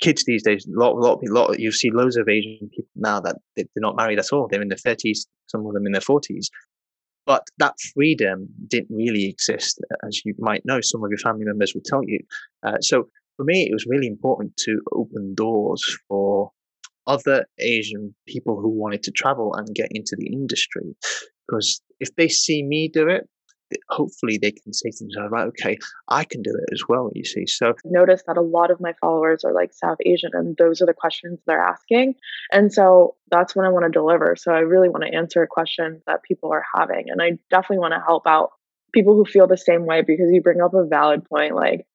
kids 0.00 0.24
these 0.24 0.42
days, 0.42 0.66
a 0.66 0.78
lot, 0.78 0.92
a 0.92 1.00
lot, 1.00 1.20
a 1.26 1.32
lot, 1.32 1.58
you 1.58 1.72
see 1.72 1.90
loads 1.90 2.16
of 2.16 2.28
Asian 2.28 2.68
people 2.70 2.90
now 2.96 3.20
that 3.20 3.36
they're 3.56 3.66
not 3.76 3.96
married 3.96 4.18
at 4.18 4.32
all. 4.32 4.48
They're 4.48 4.62
in 4.62 4.68
their 4.68 4.76
30s, 4.76 5.20
some 5.46 5.66
of 5.66 5.74
them 5.74 5.86
in 5.86 5.92
their 5.92 6.00
40s. 6.00 6.46
But 7.26 7.46
that 7.58 7.74
freedom 7.94 8.48
didn't 8.68 8.94
really 8.94 9.26
exist, 9.26 9.80
as 10.06 10.20
you 10.24 10.34
might 10.38 10.64
know. 10.66 10.80
Some 10.80 11.02
of 11.02 11.10
your 11.10 11.18
family 11.18 11.44
members 11.44 11.72
will 11.74 11.82
tell 11.84 12.02
you. 12.04 12.20
Uh, 12.62 12.78
so 12.80 13.08
for 13.36 13.44
me, 13.44 13.62
it 13.62 13.72
was 13.72 13.86
really 13.86 14.06
important 14.06 14.56
to 14.58 14.80
open 14.92 15.34
doors 15.34 15.82
for 16.06 16.50
other 17.06 17.46
Asian 17.58 18.14
people 18.26 18.60
who 18.60 18.68
wanted 18.68 19.02
to 19.04 19.10
travel 19.10 19.54
and 19.54 19.74
get 19.74 19.88
into 19.92 20.16
the 20.18 20.26
industry. 20.26 20.96
Because 21.46 21.80
if 22.00 22.14
they 22.16 22.28
see 22.28 22.62
me 22.62 22.88
do 22.92 23.08
it, 23.08 23.28
hopefully 23.88 24.38
they 24.40 24.52
can 24.52 24.72
say 24.72 24.90
to 24.90 25.04
themselves, 25.04 25.30
right, 25.30 25.46
okay, 25.46 25.76
I 26.08 26.24
can 26.24 26.42
do 26.42 26.50
it 26.50 26.72
as 26.72 26.82
well, 26.88 27.10
you 27.14 27.24
see. 27.24 27.46
So 27.46 27.74
notice 27.84 28.22
that 28.26 28.36
a 28.36 28.42
lot 28.42 28.70
of 28.70 28.80
my 28.80 28.92
followers 29.00 29.44
are 29.44 29.52
like 29.52 29.72
South 29.72 29.98
Asian 30.04 30.30
and 30.32 30.56
those 30.58 30.80
are 30.80 30.86
the 30.86 30.94
questions 30.94 31.40
they're 31.46 31.62
asking. 31.62 32.14
And 32.52 32.72
so 32.72 33.16
that's 33.30 33.56
what 33.56 33.66
I 33.66 33.70
want 33.70 33.84
to 33.84 33.90
deliver. 33.90 34.36
So 34.38 34.52
I 34.52 34.60
really 34.60 34.88
want 34.88 35.04
to 35.04 35.14
answer 35.14 35.46
questions 35.50 36.02
that 36.06 36.22
people 36.22 36.52
are 36.52 36.64
having. 36.74 37.06
And 37.08 37.20
I 37.20 37.32
definitely 37.50 37.78
want 37.78 37.94
to 37.94 38.04
help 38.04 38.26
out 38.26 38.50
people 38.92 39.14
who 39.14 39.24
feel 39.24 39.46
the 39.46 39.56
same 39.56 39.86
way 39.86 40.02
because 40.02 40.30
you 40.30 40.40
bring 40.40 40.60
up 40.60 40.74
a 40.74 40.86
valid 40.86 41.24
point. 41.24 41.54
Like 41.54 41.86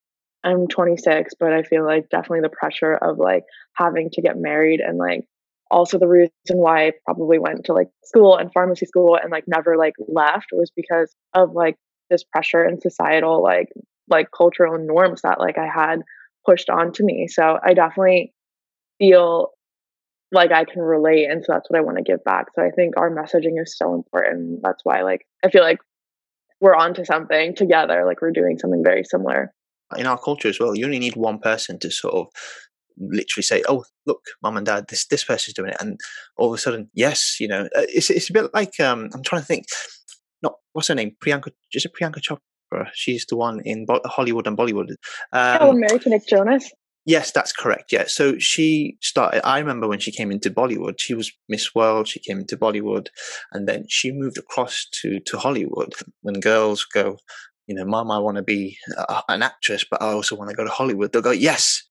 I'm 0.43 0.67
26, 0.67 1.33
but 1.39 1.53
I 1.53 1.63
feel 1.63 1.85
like 1.85 2.09
definitely 2.09 2.41
the 2.41 2.49
pressure 2.49 2.93
of 2.93 3.17
like 3.17 3.43
having 3.73 4.09
to 4.11 4.21
get 4.21 4.37
married 4.37 4.79
and 4.79 4.97
like 4.97 5.25
also 5.69 5.99
the 5.99 6.07
reason 6.07 6.31
why 6.53 6.87
I 6.87 6.91
probably 7.05 7.39
went 7.39 7.65
to 7.65 7.73
like 7.73 7.89
school 8.03 8.37
and 8.37 8.51
pharmacy 8.51 8.85
school 8.85 9.17
and 9.21 9.31
like 9.31 9.43
never 9.47 9.77
like 9.77 9.93
left 10.07 10.47
was 10.51 10.71
because 10.75 11.13
of 11.33 11.51
like 11.51 11.75
this 12.09 12.23
pressure 12.23 12.63
and 12.63 12.81
societal 12.81 13.43
like 13.43 13.67
like 14.07 14.29
cultural 14.35 14.77
norms 14.79 15.21
that 15.21 15.39
like 15.39 15.57
I 15.57 15.67
had 15.67 16.01
pushed 16.45 16.69
onto 16.69 17.05
me. 17.05 17.27
So 17.27 17.59
I 17.61 17.73
definitely 17.73 18.33
feel 18.97 19.51
like 20.31 20.51
I 20.51 20.63
can 20.63 20.81
relate 20.81 21.25
and 21.29 21.43
so 21.43 21.53
that's 21.53 21.69
what 21.69 21.77
I 21.77 21.83
want 21.83 21.97
to 21.97 22.03
give 22.03 22.23
back. 22.23 22.47
So 22.55 22.63
I 22.63 22.71
think 22.71 22.95
our 22.97 23.11
messaging 23.11 23.61
is 23.61 23.77
so 23.77 23.93
important. 23.93 24.61
That's 24.63 24.81
why 24.83 25.01
like 25.01 25.27
I 25.43 25.49
feel 25.49 25.63
like 25.63 25.79
we're 26.61 26.75
onto 26.75 27.05
something 27.05 27.55
together, 27.55 28.05
like 28.05 28.21
we're 28.21 28.31
doing 28.31 28.57
something 28.57 28.83
very 28.83 29.03
similar 29.03 29.53
in 29.97 30.05
our 30.05 30.17
culture 30.17 30.47
as 30.47 30.59
well, 30.59 30.75
you 30.75 30.85
only 30.85 30.99
need 30.99 31.15
one 31.15 31.39
person 31.39 31.79
to 31.79 31.91
sort 31.91 32.13
of 32.13 32.27
literally 32.97 33.43
say, 33.43 33.63
"Oh, 33.67 33.85
look, 34.05 34.21
mom 34.43 34.57
and 34.57 34.65
dad, 34.65 34.85
this 34.89 35.07
this 35.07 35.23
person's 35.23 35.53
doing 35.53 35.71
it," 35.71 35.77
and 35.79 35.99
all 36.37 36.49
of 36.49 36.53
a 36.53 36.57
sudden, 36.57 36.89
yes, 36.93 37.37
you 37.39 37.47
know, 37.47 37.63
uh, 37.75 37.85
it's 37.89 38.09
it's 38.09 38.29
a 38.29 38.33
bit 38.33 38.53
like 38.53 38.79
um, 38.79 39.09
I'm 39.13 39.23
trying 39.23 39.41
to 39.41 39.47
think. 39.47 39.65
Not 40.41 40.53
what's 40.73 40.87
her 40.87 40.95
name? 40.95 41.15
Priyanka. 41.23 41.51
Is 41.73 41.85
it 41.85 41.91
Priyanka 41.99 42.21
Chopra? 42.21 42.87
She's 42.93 43.25
the 43.25 43.35
one 43.35 43.61
in 43.65 43.85
Bo- 43.85 44.01
Hollywood 44.05 44.47
and 44.47 44.57
Bollywood. 44.57 44.91
Um, 45.33 45.57
oh, 45.61 45.71
American 45.71 46.11
Nick 46.11 46.27
Jonas. 46.27 46.71
Yes, 47.05 47.31
that's 47.31 47.51
correct. 47.51 47.91
Yeah. 47.91 48.03
So 48.05 48.37
she 48.37 48.97
started, 49.01 49.43
I 49.43 49.57
remember 49.57 49.87
when 49.87 49.99
she 49.99 50.11
came 50.11 50.31
into 50.31 50.51
Bollywood, 50.51 50.99
she 50.99 51.15
was 51.15 51.31
Miss 51.47 51.73
World, 51.73 52.07
she 52.07 52.19
came 52.19 52.39
into 52.39 52.55
Bollywood, 52.55 53.07
and 53.51 53.67
then 53.67 53.85
she 53.87 54.11
moved 54.11 54.37
across 54.37 54.85
to, 55.01 55.19
to 55.21 55.37
Hollywood. 55.39 55.93
When 56.21 56.39
girls 56.39 56.85
go, 56.85 57.17
you 57.69 57.75
know, 57.75 57.85
mom, 57.85 58.09
I 58.09 58.17
want 58.17 58.37
to 58.37 58.43
be 58.43 58.77
a, 58.97 59.21
an 59.29 59.43
actress, 59.43 59.85
but 59.89 60.01
I 60.01 60.07
also 60.07 60.35
want 60.35 60.49
to 60.49 60.55
go 60.55 60.63
to 60.63 60.71
Hollywood. 60.71 61.13
They'll 61.13 61.21
go, 61.21 61.29
yes, 61.29 61.83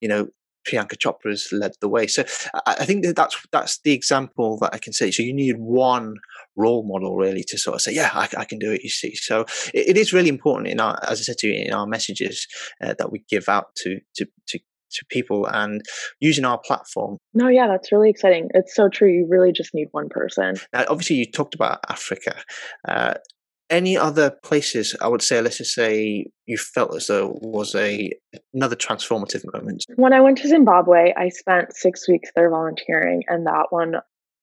you 0.00 0.08
know, 0.08 0.28
Priyanka 0.64 0.96
Chopra's 0.96 1.48
led 1.50 1.72
the 1.80 1.88
way. 1.88 2.06
So 2.06 2.24
I, 2.54 2.76
I 2.80 2.84
think 2.84 3.04
that 3.04 3.16
that's 3.16 3.36
that's 3.50 3.80
the 3.80 3.92
example 3.92 4.58
that 4.60 4.72
I 4.72 4.78
can 4.78 4.92
say. 4.92 5.10
So 5.10 5.24
you 5.24 5.34
need 5.34 5.56
one 5.58 6.14
role 6.54 6.84
model 6.84 7.16
really 7.16 7.42
to 7.48 7.58
sort 7.58 7.74
of 7.74 7.82
say, 7.82 7.92
yeah, 7.92 8.10
I, 8.14 8.28
I 8.38 8.44
can 8.44 8.60
do 8.60 8.70
it. 8.70 8.84
You 8.84 8.90
see, 8.90 9.16
so 9.16 9.40
it, 9.74 9.88
it 9.88 9.96
is 9.96 10.12
really 10.12 10.28
important 10.28 10.68
in 10.68 10.78
our, 10.78 10.98
as 11.08 11.18
I 11.18 11.24
said 11.24 11.38
to 11.38 11.48
you, 11.48 11.64
in 11.64 11.74
our 11.74 11.86
messages 11.86 12.46
uh, 12.80 12.94
that 12.98 13.10
we 13.10 13.24
give 13.28 13.48
out 13.48 13.74
to 13.78 14.00
to 14.14 14.26
to 14.46 14.60
to 14.92 15.04
people 15.10 15.46
and 15.46 15.82
using 16.20 16.44
our 16.44 16.58
platform. 16.58 17.18
No, 17.34 17.48
yeah, 17.48 17.66
that's 17.66 17.90
really 17.90 18.10
exciting. 18.10 18.50
It's 18.54 18.76
so 18.76 18.88
true. 18.88 19.10
You 19.10 19.26
really 19.28 19.50
just 19.50 19.74
need 19.74 19.88
one 19.90 20.08
person. 20.08 20.54
Now, 20.72 20.84
obviously, 20.88 21.16
you 21.16 21.26
talked 21.26 21.56
about 21.56 21.80
Africa. 21.88 22.36
Uh, 22.86 23.14
any 23.74 23.96
other 23.96 24.30
places 24.30 24.94
I 25.00 25.08
would 25.08 25.22
say, 25.22 25.40
let's 25.40 25.58
just 25.58 25.74
say 25.74 26.26
you 26.46 26.56
felt 26.56 26.94
as 26.94 27.08
though 27.08 27.38
was 27.42 27.74
a 27.74 28.12
another 28.52 28.76
transformative 28.76 29.44
moment? 29.52 29.84
When 29.96 30.12
I 30.12 30.20
went 30.20 30.38
to 30.38 30.48
Zimbabwe, 30.48 31.12
I 31.16 31.28
spent 31.28 31.74
six 31.74 32.08
weeks 32.08 32.30
there 32.34 32.50
volunteering, 32.50 33.24
and 33.28 33.46
that 33.46 33.66
one 33.70 33.96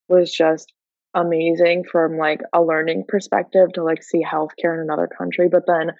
was 0.10 0.32
just 0.32 0.72
amazing 1.13 1.84
from 1.91 2.17
like 2.17 2.41
a 2.54 2.62
learning 2.62 3.06
perspective 3.08 3.74
to 3.74 3.84
like 3.84 4.04
see 4.04 4.24
healthcare 4.24 4.74
in 4.74 4.82
another 4.82 5.08
country. 5.08 5.50
But 5.50 5.63
then 5.67 5.91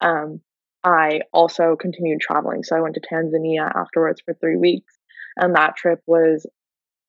um, 0.00 0.40
I 0.82 1.20
also 1.32 1.76
continued 1.76 2.20
traveling, 2.20 2.64
so 2.64 2.76
I 2.76 2.80
went 2.80 2.94
to 2.94 3.00
Tanzania 3.00 3.70
afterwards 3.74 4.22
for 4.24 4.34
three 4.34 4.56
weeks, 4.56 4.92
and 5.36 5.54
that 5.54 5.76
trip 5.76 6.00
was 6.06 6.46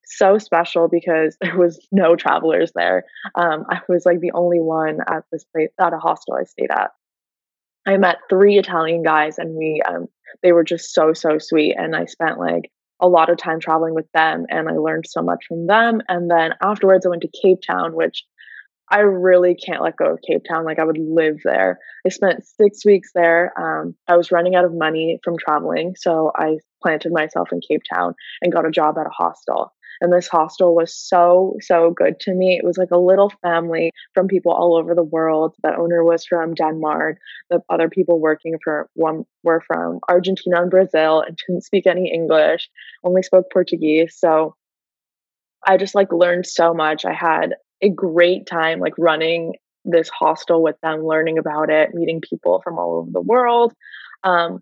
so 0.09 0.37
special 0.37 0.87
because 0.87 1.37
there 1.41 1.57
was 1.57 1.85
no 1.91 2.15
travelers 2.15 2.71
there. 2.75 3.03
Um, 3.35 3.65
I 3.69 3.79
was 3.87 4.05
like 4.05 4.19
the 4.19 4.31
only 4.33 4.59
one 4.59 4.99
at 5.07 5.23
this 5.31 5.45
place 5.45 5.69
at 5.79 5.93
a 5.93 5.97
hostel 5.99 6.35
I 6.35 6.43
stayed 6.43 6.71
at. 6.71 6.91
I 7.87 7.97
met 7.97 8.17
three 8.29 8.57
Italian 8.57 9.03
guys 9.03 9.37
and 9.37 9.55
we 9.55 9.81
um 9.87 10.07
they 10.43 10.51
were 10.51 10.63
just 10.63 10.93
so 10.93 11.13
so 11.13 11.37
sweet 11.39 11.75
and 11.77 11.95
I 11.95 12.05
spent 12.05 12.39
like 12.39 12.71
a 13.01 13.07
lot 13.07 13.29
of 13.29 13.37
time 13.37 13.59
traveling 13.59 13.95
with 13.95 14.05
them 14.13 14.45
and 14.49 14.67
I 14.67 14.73
learned 14.73 15.05
so 15.07 15.21
much 15.21 15.45
from 15.47 15.67
them 15.67 16.01
and 16.07 16.29
then 16.29 16.51
afterwards 16.61 17.05
I 17.05 17.09
went 17.09 17.21
to 17.23 17.41
Cape 17.41 17.59
Town 17.65 17.95
which 17.95 18.25
I 18.91 18.99
really 18.99 19.55
can't 19.55 19.81
let 19.81 19.95
go 19.95 20.13
of 20.13 20.19
Cape 20.27 20.43
Town 20.47 20.65
like 20.65 20.79
I 20.79 20.83
would 20.83 20.97
live 20.97 21.37
there. 21.45 21.79
I 22.05 22.09
spent 22.09 22.45
6 22.45 22.85
weeks 22.85 23.11
there. 23.15 23.53
Um 23.57 23.95
I 24.07 24.17
was 24.17 24.31
running 24.31 24.55
out 24.55 24.65
of 24.65 24.73
money 24.73 25.19
from 25.23 25.37
traveling 25.37 25.95
so 25.97 26.31
I 26.35 26.57
planted 26.83 27.11
myself 27.13 27.49
in 27.51 27.61
Cape 27.61 27.83
Town 27.91 28.13
and 28.41 28.53
got 28.53 28.67
a 28.67 28.71
job 28.71 28.97
at 28.97 29.07
a 29.07 29.09
hostel. 29.09 29.73
And 30.01 30.13
this 30.13 30.27
hostel 30.27 30.75
was 30.75 30.95
so, 30.95 31.55
so 31.61 31.91
good 31.91 32.19
to 32.21 32.33
me. 32.33 32.57
It 32.57 32.65
was 32.65 32.77
like 32.77 32.91
a 32.91 32.97
little 32.97 33.31
family 33.41 33.91
from 34.13 34.27
people 34.27 34.51
all 34.51 34.77
over 34.77 34.95
the 34.95 35.03
world. 35.03 35.55
The 35.63 35.75
owner 35.75 36.03
was 36.03 36.25
from 36.25 36.53
Denmark. 36.53 37.17
The 37.49 37.61
other 37.69 37.89
people 37.89 38.19
working 38.19 38.57
for 38.63 38.89
one 38.93 39.25
were 39.43 39.61
from 39.67 39.99
Argentina 40.07 40.61
and 40.61 40.71
Brazil 40.71 41.21
and 41.21 41.37
didn't 41.47 41.63
speak 41.63 41.85
any 41.85 42.11
English, 42.11 42.69
only 43.03 43.23
spoke 43.23 43.45
Portuguese. 43.51 44.15
So 44.17 44.55
I 45.67 45.77
just 45.77 45.95
like 45.95 46.11
learned 46.11 46.45
so 46.45 46.73
much. 46.73 47.05
I 47.05 47.13
had 47.13 47.55
a 47.81 47.89
great 47.89 48.45
time 48.45 48.79
like 48.79 48.93
running 48.97 49.55
this 49.85 50.09
hostel 50.09 50.61
with 50.61 50.75
them, 50.81 51.05
learning 51.05 51.37
about 51.37 51.69
it, 51.69 51.93
meeting 51.93 52.21
people 52.21 52.61
from 52.63 52.77
all 52.77 52.97
over 52.97 53.09
the 53.11 53.21
world. 53.21 53.73
Um, 54.23 54.61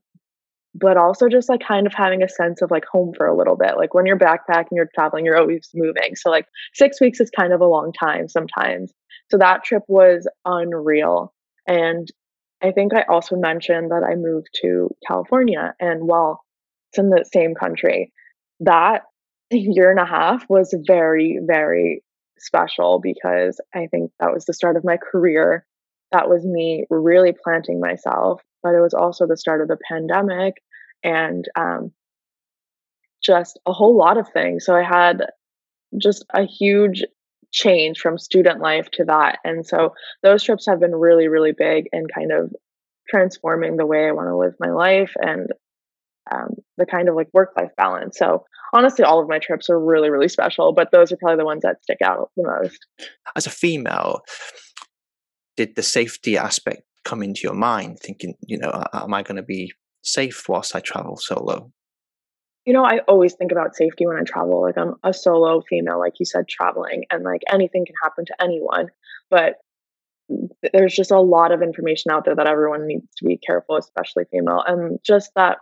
but 0.79 0.95
also 0.95 1.27
just 1.27 1.49
like 1.49 1.61
kind 1.67 1.87
of 1.87 1.93
having 1.93 2.21
a 2.21 2.29
sense 2.29 2.61
of 2.61 2.69
like 2.69 2.85
home 2.85 3.11
for 3.17 3.25
a 3.25 3.35
little 3.35 3.55
bit. 3.55 3.77
Like 3.77 3.95
when 3.95 4.05
you're 4.05 4.17
backpacking, 4.17 4.73
you're 4.73 4.89
traveling, 4.93 5.25
you're 5.25 5.37
always 5.37 5.69
moving. 5.73 6.15
So 6.15 6.29
like 6.29 6.45
six 6.73 7.01
weeks 7.01 7.19
is 7.19 7.31
kind 7.31 7.51
of 7.51 7.61
a 7.61 7.67
long 7.67 7.91
time 7.91 8.27
sometimes. 8.27 8.93
So 9.31 9.37
that 9.39 9.63
trip 9.63 9.81
was 9.87 10.27
unreal. 10.45 11.33
And 11.67 12.07
I 12.61 12.71
think 12.71 12.93
I 12.93 13.03
also 13.09 13.35
mentioned 13.35 13.89
that 13.89 14.03
I 14.07 14.15
moved 14.15 14.49
to 14.61 14.89
California. 15.07 15.73
And 15.79 16.03
while 16.03 16.41
it's 16.91 16.99
in 16.99 17.09
the 17.09 17.25
same 17.33 17.55
country, 17.55 18.11
that 18.59 19.01
year 19.49 19.89
and 19.89 19.99
a 19.99 20.05
half 20.05 20.45
was 20.47 20.75
very, 20.85 21.39
very 21.43 22.03
special 22.37 22.99
because 23.01 23.59
I 23.73 23.87
think 23.87 24.11
that 24.19 24.31
was 24.31 24.45
the 24.45 24.53
start 24.53 24.77
of 24.77 24.83
my 24.83 24.97
career. 24.97 25.65
That 26.11 26.29
was 26.29 26.45
me 26.45 26.85
really 26.91 27.33
planting 27.43 27.79
myself 27.79 28.41
but 28.63 28.75
it 28.75 28.81
was 28.81 28.93
also 28.93 29.25
the 29.25 29.37
start 29.37 29.61
of 29.61 29.67
the 29.67 29.77
pandemic 29.87 30.55
and 31.03 31.45
um, 31.55 31.91
just 33.23 33.59
a 33.65 33.73
whole 33.73 33.97
lot 33.97 34.17
of 34.17 34.27
things. 34.29 34.65
So 34.65 34.75
I 34.75 34.83
had 34.83 35.25
just 36.01 36.25
a 36.33 36.43
huge 36.43 37.03
change 37.51 37.99
from 37.99 38.17
student 38.17 38.59
life 38.59 38.89
to 38.93 39.05
that. 39.05 39.39
And 39.43 39.65
so 39.65 39.93
those 40.23 40.43
trips 40.43 40.65
have 40.67 40.79
been 40.79 40.95
really, 40.95 41.27
really 41.27 41.53
big 41.57 41.85
in 41.91 42.07
kind 42.13 42.31
of 42.31 42.53
transforming 43.09 43.77
the 43.77 43.85
way 43.85 44.07
I 44.07 44.11
want 44.11 44.27
to 44.27 44.37
live 44.37 44.53
my 44.59 44.69
life 44.69 45.13
and 45.21 45.47
um, 46.31 46.55
the 46.77 46.85
kind 46.85 47.07
of 47.07 47.15
like 47.15 47.29
work 47.33 47.53
life 47.57 47.71
balance. 47.77 48.17
So 48.17 48.43
honestly, 48.73 49.05
all 49.05 49.21
of 49.21 49.29
my 49.29 49.39
trips 49.39 49.69
are 49.69 49.79
really, 49.79 50.09
really 50.09 50.27
special, 50.27 50.73
but 50.73 50.91
those 50.91 51.11
are 51.11 51.17
probably 51.17 51.37
the 51.37 51.45
ones 51.45 51.61
that 51.63 51.81
stick 51.83 51.99
out 52.03 52.31
the 52.35 52.43
most. 52.43 52.85
As 53.35 53.47
a 53.47 53.51
female, 53.51 54.21
did 55.55 55.75
the 55.75 55.83
safety 55.83 56.37
aspect 56.37 56.81
come 57.05 57.23
into 57.23 57.41
your 57.43 57.53
mind 57.53 57.99
thinking, 57.99 58.35
you 58.45 58.57
know, 58.57 58.83
am 58.93 59.13
I 59.13 59.23
going 59.23 59.37
to 59.37 59.43
be 59.43 59.71
safe 60.07 60.47
whilst 60.47 60.75
I 60.75 60.79
travel 60.79 61.17
solo? 61.17 61.71
You 62.65 62.73
know, 62.73 62.83
I 62.83 62.99
always 63.07 63.33
think 63.33 63.51
about 63.51 63.75
safety 63.75 64.05
when 64.05 64.17
I 64.17 64.23
travel. 64.23 64.61
Like 64.61 64.77
I'm 64.77 64.95
a 65.03 65.13
solo 65.13 65.61
female, 65.69 65.99
like 65.99 66.19
you 66.19 66.25
said, 66.25 66.47
traveling, 66.47 67.05
and 67.09 67.23
like 67.23 67.41
anything 67.51 67.85
can 67.85 67.95
happen 68.03 68.25
to 68.25 68.35
anyone. 68.41 68.87
But 69.29 69.55
there's 70.73 70.93
just 70.93 71.11
a 71.11 71.21
lot 71.21 71.53
of 71.53 71.61
information 71.61 72.11
out 72.11 72.25
there 72.25 72.35
that 72.35 72.47
everyone 72.47 72.85
needs 72.85 73.07
to 73.17 73.25
be 73.25 73.37
careful, 73.37 73.77
especially 73.77 74.25
female, 74.31 74.63
and 74.67 74.99
just 75.05 75.31
that 75.35 75.59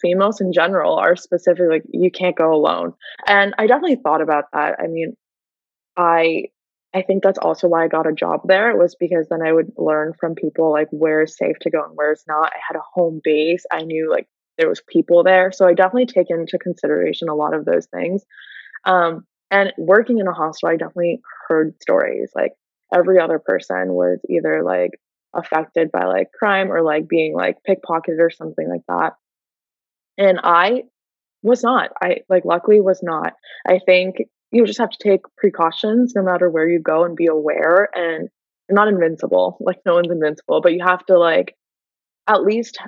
females 0.00 0.40
in 0.40 0.52
general 0.52 0.94
are 0.94 1.16
specific. 1.16 1.66
Like 1.68 1.84
you 1.92 2.10
can't 2.10 2.36
go 2.36 2.54
alone, 2.54 2.94
and 3.26 3.54
I 3.58 3.66
definitely 3.66 4.00
thought 4.02 4.22
about 4.22 4.44
that. 4.54 4.76
I 4.78 4.86
mean, 4.86 5.14
I 5.96 6.44
I 6.94 7.02
think 7.02 7.22
that's 7.22 7.38
also 7.38 7.66
why 7.66 7.84
I 7.84 7.88
got 7.88 8.06
a 8.06 8.12
job 8.12 8.42
there. 8.44 8.76
Was 8.76 8.94
because 8.94 9.26
then 9.28 9.42
I 9.42 9.52
would 9.52 9.72
learn 9.76 10.12
from 10.18 10.34
people 10.34 10.70
like 10.70 10.88
where's 10.90 11.36
safe 11.36 11.58
to 11.62 11.70
go 11.70 11.82
and 11.84 11.92
where's 11.94 12.24
not. 12.28 12.52
I 12.54 12.58
had 12.66 12.76
a 12.76 12.84
home 12.94 13.20
base. 13.22 13.64
I 13.70 13.82
knew 13.82 14.08
like 14.10 14.28
there 14.58 14.68
was 14.68 14.82
people 14.88 15.24
there. 15.24 15.50
So 15.52 15.66
I 15.66 15.74
definitely 15.74 16.06
take 16.06 16.30
into 16.30 16.58
consideration 16.58 17.28
a 17.28 17.34
lot 17.34 17.54
of 17.54 17.64
those 17.64 17.86
things. 17.86 18.22
Um, 18.84 19.24
and 19.50 19.72
working 19.76 20.18
in 20.18 20.28
a 20.28 20.32
hostel, 20.32 20.68
I 20.68 20.76
definitely 20.76 21.20
heard 21.48 21.74
stories. 21.82 22.30
Like 22.34 22.52
every 22.94 23.18
other 23.18 23.40
person 23.40 23.92
was 23.92 24.20
either 24.28 24.62
like 24.62 24.92
affected 25.34 25.90
by 25.90 26.04
like 26.04 26.28
crime 26.32 26.70
or 26.70 26.82
like 26.82 27.08
being 27.08 27.34
like 27.34 27.56
pickpocketed 27.68 28.20
or 28.20 28.30
something 28.30 28.68
like 28.68 28.82
that. 28.88 29.14
And 30.16 30.38
I 30.44 30.84
was 31.42 31.62
not. 31.62 31.90
I 32.00 32.18
like 32.28 32.44
luckily 32.44 32.80
was 32.80 33.00
not. 33.02 33.32
I 33.66 33.80
think 33.84 34.16
you 34.54 34.64
just 34.66 34.78
have 34.78 34.90
to 34.90 34.98
take 35.02 35.22
precautions 35.36 36.12
no 36.14 36.22
matter 36.22 36.48
where 36.48 36.68
you 36.68 36.78
go 36.78 37.04
and 37.04 37.16
be 37.16 37.26
aware 37.26 37.88
and 37.94 38.28
you're 38.68 38.76
not 38.76 38.88
invincible 38.88 39.58
like 39.60 39.78
no 39.84 39.94
one's 39.94 40.10
invincible 40.10 40.60
but 40.62 40.72
you 40.72 40.82
have 40.84 41.04
to 41.06 41.18
like 41.18 41.54
at 42.26 42.42
least 42.42 42.78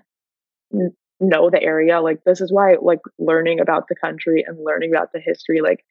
know 1.20 1.50
the 1.50 1.62
area 1.62 2.00
like 2.00 2.22
this 2.24 2.40
is 2.40 2.52
why 2.52 2.76
like 2.80 3.00
learning 3.18 3.60
about 3.60 3.88
the 3.88 3.94
country 3.94 4.44
and 4.46 4.58
learning 4.62 4.92
about 4.94 5.12
the 5.12 5.20
history 5.20 5.60
like 5.60 5.84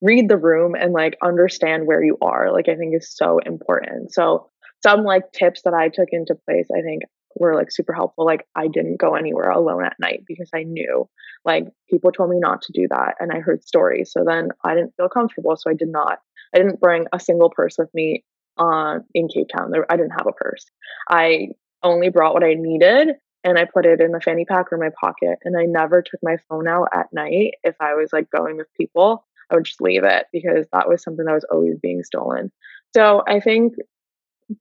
read 0.00 0.28
the 0.28 0.36
room 0.36 0.74
and 0.74 0.92
like 0.92 1.16
understand 1.22 1.86
where 1.86 2.02
you 2.02 2.16
are 2.20 2.52
like 2.52 2.68
i 2.68 2.74
think 2.74 2.94
is 2.94 3.14
so 3.14 3.38
important. 3.38 4.12
So 4.12 4.50
some 4.82 5.04
like 5.04 5.30
tips 5.32 5.62
that 5.62 5.74
i 5.74 5.88
took 5.88 6.08
into 6.10 6.34
place 6.34 6.66
i 6.76 6.82
think 6.82 7.02
were 7.36 7.54
like 7.54 7.70
super 7.70 7.92
helpful. 7.92 8.24
Like 8.24 8.46
I 8.54 8.68
didn't 8.68 9.00
go 9.00 9.14
anywhere 9.14 9.50
alone 9.50 9.84
at 9.84 9.98
night 9.98 10.24
because 10.26 10.50
I 10.54 10.62
knew 10.62 11.08
like 11.44 11.66
people 11.90 12.12
told 12.12 12.30
me 12.30 12.38
not 12.38 12.62
to 12.62 12.72
do 12.72 12.86
that 12.88 13.16
and 13.20 13.32
I 13.32 13.40
heard 13.40 13.64
stories. 13.64 14.12
So 14.12 14.24
then 14.26 14.48
I 14.64 14.74
didn't 14.74 14.94
feel 14.96 15.08
comfortable. 15.08 15.56
So 15.56 15.70
I 15.70 15.74
did 15.74 15.88
not. 15.88 16.18
I 16.54 16.58
didn't 16.58 16.80
bring 16.80 17.06
a 17.12 17.20
single 17.20 17.50
purse 17.50 17.76
with 17.78 17.92
me 17.94 18.24
on 18.58 18.98
uh, 18.98 19.00
in 19.14 19.28
Cape 19.28 19.48
Town. 19.48 19.70
There, 19.70 19.90
I 19.90 19.96
didn't 19.96 20.12
have 20.12 20.26
a 20.26 20.32
purse. 20.32 20.66
I 21.08 21.48
only 21.82 22.10
brought 22.10 22.34
what 22.34 22.44
I 22.44 22.54
needed 22.54 23.10
and 23.44 23.58
I 23.58 23.64
put 23.64 23.86
it 23.86 24.00
in 24.00 24.12
the 24.12 24.20
fanny 24.20 24.44
pack 24.44 24.72
or 24.72 24.78
my 24.78 24.90
pocket. 25.00 25.38
And 25.44 25.56
I 25.56 25.64
never 25.64 26.02
took 26.02 26.20
my 26.22 26.36
phone 26.48 26.68
out 26.68 26.88
at 26.94 27.12
night 27.12 27.54
if 27.64 27.74
I 27.80 27.94
was 27.94 28.12
like 28.12 28.30
going 28.30 28.56
with 28.56 28.68
people. 28.76 29.26
I 29.50 29.56
would 29.56 29.64
just 29.64 29.80
leave 29.80 30.04
it 30.04 30.26
because 30.32 30.66
that 30.72 30.88
was 30.88 31.02
something 31.02 31.24
that 31.24 31.34
was 31.34 31.46
always 31.50 31.78
being 31.80 32.02
stolen. 32.02 32.50
So 32.94 33.22
I 33.26 33.40
think 33.40 33.74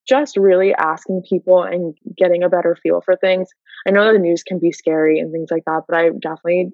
just 0.07 0.37
really 0.37 0.73
asking 0.73 1.23
people 1.27 1.63
and 1.63 1.95
getting 2.17 2.43
a 2.43 2.49
better 2.49 2.75
feel 2.81 3.01
for 3.01 3.15
things. 3.15 3.49
I 3.87 3.91
know 3.91 4.11
the 4.11 4.19
news 4.19 4.43
can 4.43 4.59
be 4.59 4.71
scary 4.71 5.19
and 5.19 5.31
things 5.31 5.49
like 5.51 5.65
that, 5.65 5.83
but 5.87 5.97
I 5.97 6.09
definitely 6.09 6.71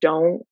don't 0.00 0.42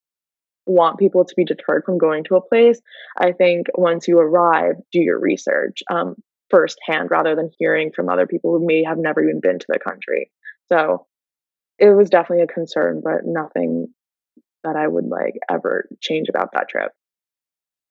want 0.67 0.99
people 0.99 1.25
to 1.25 1.35
be 1.37 1.45
deterred 1.45 1.85
from 1.85 1.99
going 1.99 2.25
to 2.25 2.37
a 2.37 2.41
place. 2.41 2.81
I 3.19 3.33
think 3.33 3.67
once 3.75 4.07
you 4.07 4.19
arrive, 4.19 4.77
do 4.93 5.01
your 5.01 5.19
research 5.19 5.83
um, 5.91 6.15
firsthand 6.51 7.11
rather 7.11 7.35
than 7.35 7.51
hearing 7.59 7.91
from 7.95 8.09
other 8.09 8.27
people 8.27 8.57
who 8.57 8.65
may 8.65 8.85
have 8.85 8.99
never 8.99 9.23
even 9.23 9.41
been 9.41 9.59
to 9.59 9.67
the 9.69 9.79
country. 9.79 10.31
So 10.71 11.07
it 11.79 11.91
was 11.91 12.11
definitely 12.11 12.45
a 12.45 12.47
concern, 12.47 13.01
but 13.03 13.25
nothing 13.25 13.89
that 14.63 14.77
I 14.77 14.87
would 14.87 15.07
like 15.07 15.35
ever 15.51 15.89
change 16.01 16.29
about 16.29 16.51
that 16.53 16.69
trip. 16.69 16.93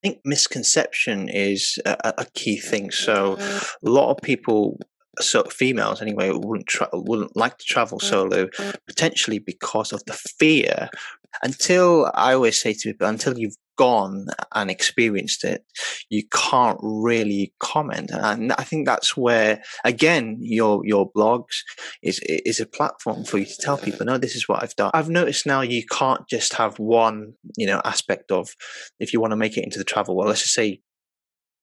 I 0.04 0.08
think 0.08 0.22
misconception 0.26 1.30
is 1.30 1.78
a, 1.86 2.14
a 2.18 2.26
key 2.34 2.58
thing. 2.58 2.90
So 2.92 3.36
mm-hmm. 3.36 3.88
a 3.88 3.90
lot 3.90 4.12
of 4.12 4.18
people 4.24 4.80
so 5.20 5.44
females 5.44 6.02
anyway 6.02 6.32
wouldn't 6.32 6.68
tra- 6.68 6.90
wouldn't 6.94 7.36
like 7.36 7.58
to 7.58 7.66
travel 7.66 8.00
solo 8.00 8.48
mm-hmm. 8.48 8.72
potentially 8.88 9.40
because 9.40 9.92
of 9.94 10.04
the 10.06 10.14
fear. 10.14 10.90
Until 11.44 12.12
i 12.14 12.34
always 12.34 12.62
say 12.62 12.74
to 12.74 12.90
people 12.90 13.08
until 13.08 13.38
you've 13.38 13.56
gone 13.82 14.28
and 14.54 14.70
experienced 14.70 15.44
it, 15.44 15.66
you 16.10 16.22
can't 16.32 16.78
really 16.84 17.52
comment. 17.60 18.12
And 18.14 18.54
I 18.54 18.64
think 18.64 18.86
that's 18.86 19.18
where, 19.18 19.64
again, 19.84 20.38
your 20.40 20.82
your 20.86 21.12
blogs 21.12 21.64
is 22.04 22.20
is 22.24 22.60
a 22.60 22.68
platform 22.68 23.26
for 23.26 23.40
you 23.40 23.46
to 23.46 23.58
tell 23.60 23.80
people, 23.80 24.06
no, 24.06 24.20
this 24.20 24.36
is 24.36 24.48
what 24.48 24.62
I've 24.62 24.76
done. 24.76 24.92
I've 24.94 25.10
noticed 25.10 25.48
now 25.48 25.62
you 25.62 25.84
can't 25.92 26.22
just 26.30 26.54
have 26.54 26.78
one, 26.78 27.34
you 27.58 27.66
know, 27.66 27.82
aspect 27.84 28.32
of 28.32 28.50
if 29.00 29.14
you 29.14 29.20
want 29.20 29.32
to 29.32 29.44
make 29.44 29.58
it 29.58 29.64
into 29.64 29.80
the 29.80 29.92
travel 29.94 30.16
world. 30.16 30.30
Let's 30.30 30.44
just 30.44 30.54
say 30.54 30.82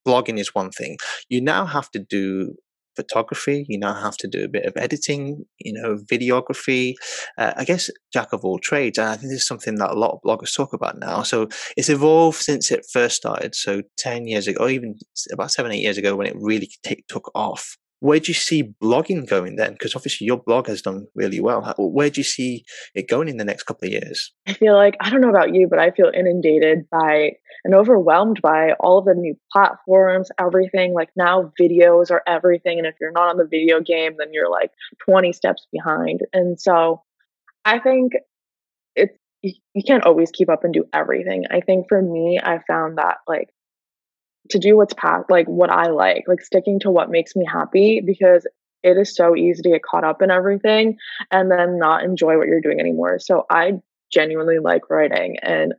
blogging 0.06 0.40
is 0.40 0.54
one 0.56 0.70
thing. 0.70 0.96
You 1.28 1.40
now 1.40 1.66
have 1.66 1.88
to 1.92 2.00
do 2.00 2.54
photography. 2.98 3.64
You 3.68 3.78
now 3.78 3.94
have 3.94 4.16
to 4.18 4.28
do 4.28 4.44
a 4.44 4.48
bit 4.48 4.66
of 4.66 4.76
editing, 4.76 5.44
you 5.58 5.72
know, 5.72 5.96
videography. 6.12 6.94
Uh, 7.38 7.52
I 7.56 7.64
guess 7.64 7.90
jack 8.12 8.32
of 8.32 8.44
all 8.44 8.58
trades. 8.58 8.98
And 8.98 9.08
I 9.08 9.16
think 9.16 9.30
this 9.30 9.42
is 9.42 9.46
something 9.46 9.76
that 9.76 9.92
a 9.92 10.00
lot 10.04 10.12
of 10.12 10.20
bloggers 10.26 10.54
talk 10.54 10.72
about 10.72 10.98
now. 10.98 11.22
So 11.22 11.48
it's 11.76 11.88
evolved 11.88 12.38
since 12.38 12.72
it 12.72 12.84
first 12.92 13.16
started. 13.16 13.54
So 13.54 13.82
10 13.98 14.26
years 14.26 14.48
ago, 14.48 14.64
or 14.64 14.70
even 14.70 14.96
about 15.32 15.52
seven, 15.52 15.70
eight 15.72 15.82
years 15.82 15.98
ago 15.98 16.16
when 16.16 16.26
it 16.26 16.36
really 16.36 16.70
t- 16.84 17.04
took 17.08 17.30
off. 17.34 17.76
Where 18.00 18.20
do 18.20 18.28
you 18.28 18.34
see 18.34 18.74
blogging 18.82 19.28
going 19.28 19.56
then? 19.56 19.72
Because 19.72 19.96
obviously 19.96 20.26
your 20.26 20.36
blog 20.36 20.68
has 20.68 20.82
done 20.82 21.06
really 21.14 21.40
well. 21.40 21.74
Where 21.78 22.10
do 22.10 22.20
you 22.20 22.24
see 22.24 22.64
it 22.94 23.08
going 23.08 23.28
in 23.28 23.38
the 23.38 23.44
next 23.44 23.64
couple 23.64 23.86
of 23.86 23.92
years? 23.92 24.32
I 24.46 24.52
feel 24.52 24.74
like, 24.74 24.96
I 25.00 25.10
don't 25.10 25.20
know 25.20 25.30
about 25.30 25.54
you, 25.54 25.66
but 25.68 25.78
I 25.78 25.90
feel 25.90 26.10
inundated 26.14 26.88
by 26.90 27.32
and 27.64 27.74
overwhelmed 27.74 28.40
by 28.40 28.72
all 28.78 28.98
of 28.98 29.04
the 29.04 29.14
new 29.14 29.34
platforms, 29.52 30.30
everything. 30.38 30.94
Like 30.94 31.08
now, 31.16 31.52
videos 31.60 32.10
are 32.10 32.22
everything. 32.26 32.78
And 32.78 32.86
if 32.86 32.94
you're 33.00 33.12
not 33.12 33.30
on 33.30 33.36
the 33.36 33.48
video 33.50 33.80
game, 33.80 34.14
then 34.18 34.28
you're 34.32 34.50
like 34.50 34.70
20 35.04 35.32
steps 35.32 35.66
behind. 35.72 36.20
And 36.32 36.60
so 36.60 37.02
I 37.64 37.80
think 37.80 38.12
it's, 38.94 39.16
you 39.42 39.82
can't 39.86 40.04
always 40.04 40.30
keep 40.30 40.48
up 40.48 40.64
and 40.64 40.72
do 40.72 40.84
everything. 40.92 41.44
I 41.50 41.60
think 41.60 41.86
for 41.88 42.00
me, 42.00 42.38
I 42.42 42.60
found 42.66 42.98
that 42.98 43.18
like 43.26 43.48
to 44.50 44.58
do 44.58 44.76
what's 44.76 44.94
past, 44.94 45.30
like 45.30 45.46
what 45.46 45.70
I 45.70 45.90
like, 45.90 46.24
like 46.26 46.40
sticking 46.40 46.80
to 46.80 46.90
what 46.90 47.10
makes 47.10 47.36
me 47.36 47.44
happy 47.44 48.02
because 48.04 48.46
it 48.82 48.96
is 48.96 49.14
so 49.14 49.36
easy 49.36 49.62
to 49.62 49.70
get 49.70 49.82
caught 49.82 50.04
up 50.04 50.22
in 50.22 50.30
everything 50.30 50.96
and 51.30 51.50
then 51.50 51.78
not 51.78 52.04
enjoy 52.04 52.38
what 52.38 52.46
you're 52.46 52.60
doing 52.60 52.80
anymore. 52.80 53.18
So 53.18 53.44
I 53.50 53.72
genuinely 54.12 54.58
like 54.58 54.88
writing 54.88 55.36
and 55.42 55.74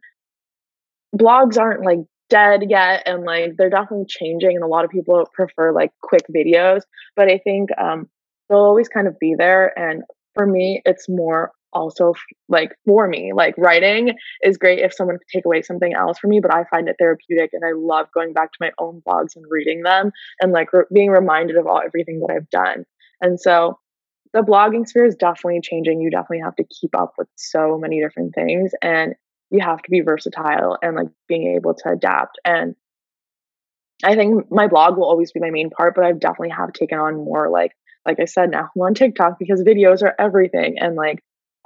blogs 1.16 1.58
aren't 1.58 1.84
like 1.84 2.00
dead 2.30 2.64
yet 2.70 3.04
and 3.08 3.24
like 3.24 3.58
they're 3.58 3.70
definitely 3.70 4.06
changing 4.08 4.56
and 4.56 4.64
a 4.64 4.68
lot 4.68 4.86
of 4.86 4.92
people 4.92 5.28
prefer 5.34 5.72
like 5.72 5.92
quick 6.02 6.24
videos, 6.34 6.82
but 7.16 7.28
I 7.28 7.40
think 7.40 7.70
um 7.80 8.08
they'll 8.50 8.60
always 8.60 8.88
kind 8.88 9.08
of 9.08 9.18
be 9.20 9.36
there 9.36 9.78
and 9.78 10.04
for 10.36 10.46
me 10.46 10.82
it's 10.86 11.10
more 11.10 11.52
also 11.74 12.14
like 12.48 12.72
for 12.86 13.08
me. 13.08 13.32
Like 13.34 13.56
writing 13.58 14.14
is 14.44 14.58
great 14.58 14.80
if 14.80 14.94
someone 14.94 15.18
could 15.18 15.28
take 15.28 15.46
away 15.46 15.62
something 15.62 15.94
else 15.94 16.20
from 16.20 16.32
me 16.32 16.40
but 16.40 16.54
i 16.54 16.64
find 16.66 16.88
it 16.90 16.96
therapeutic 17.00 17.52
and 17.54 17.64
i 17.66 17.72
love 17.76 18.08
going 18.14 18.34
back 18.34 18.52
to 18.52 18.58
my 18.62 18.72
own 18.80 19.02
blogs 19.08 19.36
and 19.36 19.46
reading 19.50 19.84
them 19.84 20.12
and 20.42 20.52
like 20.52 20.72
re- 20.74 20.86
being 20.94 21.10
reminded 21.10 21.58
of 21.58 21.68
all 21.68 21.82
everything 21.86 22.20
that 22.20 22.34
i've 22.34 22.50
done. 22.50 22.86
And 23.22 23.40
so 23.40 23.80
the 24.34 24.42
blogging 24.42 24.88
sphere 24.88 25.06
is 25.06 25.16
definitely 25.16 25.62
changing. 25.62 26.02
You 26.02 26.12
definitely 26.12 26.42
have 26.44 26.56
to 26.58 26.64
keep 26.64 26.96
up 26.96 27.14
with 27.18 27.28
so 27.36 27.78
many 27.78 28.00
different 28.02 28.36
things 28.36 28.72
and 28.82 29.16
you 29.50 29.60
have 29.62 29.82
to 29.82 29.90
be 29.90 30.02
versatile 30.02 30.78
and 30.82 30.96
like 30.96 31.08
being 31.28 31.56
able 31.56 31.74
to 31.74 31.90
adapt. 31.92 32.40
And 32.46 32.76
i 34.04 34.16
think 34.16 34.50
my 34.52 34.68
blog 34.68 34.98
will 34.98 35.06
always 35.06 35.32
be 35.32 35.40
my 35.40 35.50
main 35.50 35.70
part 35.70 35.96
but 35.96 36.06
i 36.06 36.12
definitely 36.12 36.50
have 36.50 36.72
taken 36.74 37.00
on 37.00 37.16
more 37.16 37.50
like 37.50 37.72
like 38.06 38.20
i 38.20 38.26
said 38.26 38.50
now 38.50 38.70
i'm 38.76 38.82
on 38.82 38.94
tiktok 38.94 39.38
because 39.40 39.62
videos 39.62 40.02
are 40.02 40.16
everything 40.20 40.76
and 40.80 40.96
like 40.96 41.20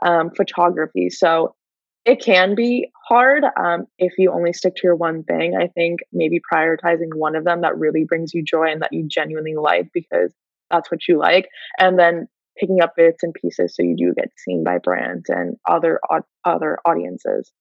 um, 0.03 0.29
photography. 0.31 1.09
So 1.09 1.55
it 2.05 2.21
can 2.21 2.53
be 2.53 2.91
hard 3.07 3.43
um, 3.57 3.85
if 3.97 4.13
you 4.17 4.31
only 4.31 4.53
stick 4.53 4.75
to 4.75 4.81
your 4.83 4.95
one 4.95 5.23
thing. 5.23 5.55
I 5.59 5.67
think 5.67 6.01
maybe 6.11 6.41
prioritizing 6.51 7.15
one 7.15 7.35
of 7.35 7.45
them 7.45 7.61
that 7.61 7.77
really 7.77 8.03
brings 8.03 8.33
you 8.33 8.43
joy 8.43 8.65
and 8.65 8.81
that 8.81 8.91
you 8.91 9.07
genuinely 9.07 9.55
like 9.55 9.89
because 9.93 10.33
that's 10.69 10.91
what 10.91 11.07
you 11.07 11.17
like, 11.17 11.47
and 11.79 11.97
then 11.97 12.27
picking 12.57 12.81
up 12.81 12.95
bits 12.95 13.23
and 13.23 13.33
pieces 13.33 13.75
so 13.75 13.81
you 13.81 13.95
do 13.95 14.13
get 14.13 14.29
seen 14.37 14.63
by 14.63 14.77
brands 14.77 15.29
and 15.29 15.55
other 15.67 15.99
other 16.43 16.77
audiences. 16.85 17.51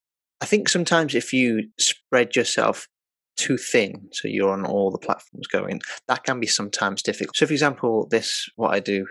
I 0.40 0.46
think 0.46 0.68
sometimes 0.68 1.14
if 1.14 1.32
you 1.32 1.68
spread 1.78 2.34
yourself 2.34 2.88
too 3.36 3.56
thin, 3.56 4.08
so 4.12 4.28
you're 4.28 4.52
on 4.52 4.66
all 4.66 4.90
the 4.90 4.98
platforms 4.98 5.46
going, 5.46 5.80
that 6.08 6.24
can 6.24 6.40
be 6.40 6.46
sometimes 6.46 7.02
difficult. 7.02 7.36
So, 7.36 7.46
for 7.46 7.52
example, 7.52 8.08
this 8.10 8.48
what 8.56 8.74
I 8.74 8.80
do, 8.80 9.06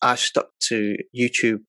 I 0.00 0.14
stuck 0.14 0.48
to 0.68 0.96
YouTube 1.14 1.60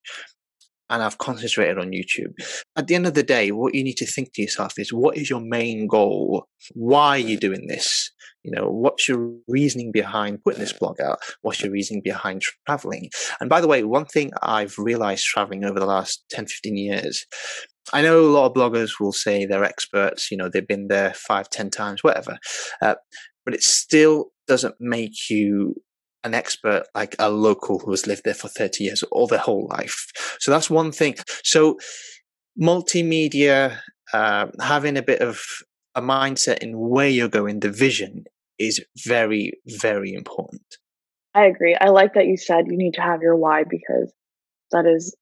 and 0.90 1.02
I've 1.02 1.18
concentrated 1.18 1.78
on 1.78 1.92
YouTube. 1.92 2.34
At 2.76 2.88
the 2.88 2.96
end 2.96 3.08
of 3.08 3.14
the 3.14 3.24
day, 3.24 3.52
what 3.52 3.74
you 3.74 3.84
need 3.84 3.98
to 3.98 4.06
think 4.06 4.34
to 4.34 4.42
yourself 4.42 4.74
is 4.78 4.94
what 4.94 5.18
is 5.18 5.30
your 5.30 5.42
main 5.42 5.88
goal? 5.88 6.48
Why 6.74 7.10
are 7.10 7.18
you 7.18 7.38
doing 7.38 7.68
this? 7.68 8.12
You 8.44 8.52
know, 8.52 8.70
what's 8.70 9.08
your 9.08 9.34
reasoning 9.48 9.92
behind 9.92 10.44
putting 10.44 10.60
this 10.60 10.74
blog 10.74 11.00
out? 11.00 11.20
What's 11.42 11.62
your 11.62 11.72
reasoning 11.72 12.02
behind 12.04 12.44
traveling? 12.68 13.10
And 13.40 13.50
by 13.50 13.62
the 13.62 13.68
way, 13.68 13.84
one 13.84 14.06
thing 14.06 14.32
I've 14.42 14.78
realized 14.78 15.26
traveling 15.26 15.64
over 15.64 15.80
the 15.80 15.86
last 15.86 16.26
10, 16.32 16.48
15 16.48 16.78
years, 16.78 17.26
I 17.92 18.02
know 18.02 18.20
a 18.20 18.28
lot 18.28 18.46
of 18.46 18.54
bloggers 18.54 19.00
will 19.00 19.14
say 19.14 19.46
they're 19.46 19.64
experts, 19.64 20.30
you 20.30 20.38
know, 20.38 20.50
they've 20.50 20.68
been 20.68 20.88
there 20.88 21.14
five, 21.14 21.50
ten 21.50 21.70
times, 21.70 22.04
whatever. 22.04 22.38
Uh, 22.82 22.96
but 23.46 23.54
it 23.54 23.64
still 23.64 24.32
doesn't 24.48 24.76
make 24.80 25.30
you 25.30 25.76
an 26.24 26.34
expert 26.34 26.86
like 26.96 27.16
a 27.20 27.30
local 27.30 27.80
who 27.80 27.92
has 27.92 28.08
lived 28.08 28.24
there 28.24 28.34
for 28.34 28.48
30 28.48 28.84
years 28.84 29.04
or 29.12 29.28
their 29.28 29.40
whole 29.40 29.68
life. 29.70 30.12
So 30.40 30.52
that's 30.52 30.70
one 30.70 30.92
thing. 30.92 31.16
So 31.44 31.78
multimedia, 32.60 33.78
uh, 34.14 34.48
having 34.62 34.98
a 34.98 35.04
bit 35.04 35.22
of 35.22 35.44
a 35.96 36.02
mindset 36.02 36.60
in 36.60 36.80
where 36.80 37.10
you're 37.10 37.28
going, 37.28 37.60
the 37.60 37.72
vision 37.72 38.26
is 38.60 38.84
very, 39.06 39.54
very 39.66 40.14
important. 40.14 40.64
I 41.34 41.46
agree. 41.46 41.76
I 41.80 41.90
like 41.90 42.14
that 42.14 42.28
you 42.28 42.38
said 42.38 42.68
you 42.68 42.78
need 42.78 42.94
to 42.96 43.02
have 43.02 43.22
your 43.22 43.36
why 43.36 43.64
because 43.64 44.14
that 44.72 44.86
is 44.86 45.16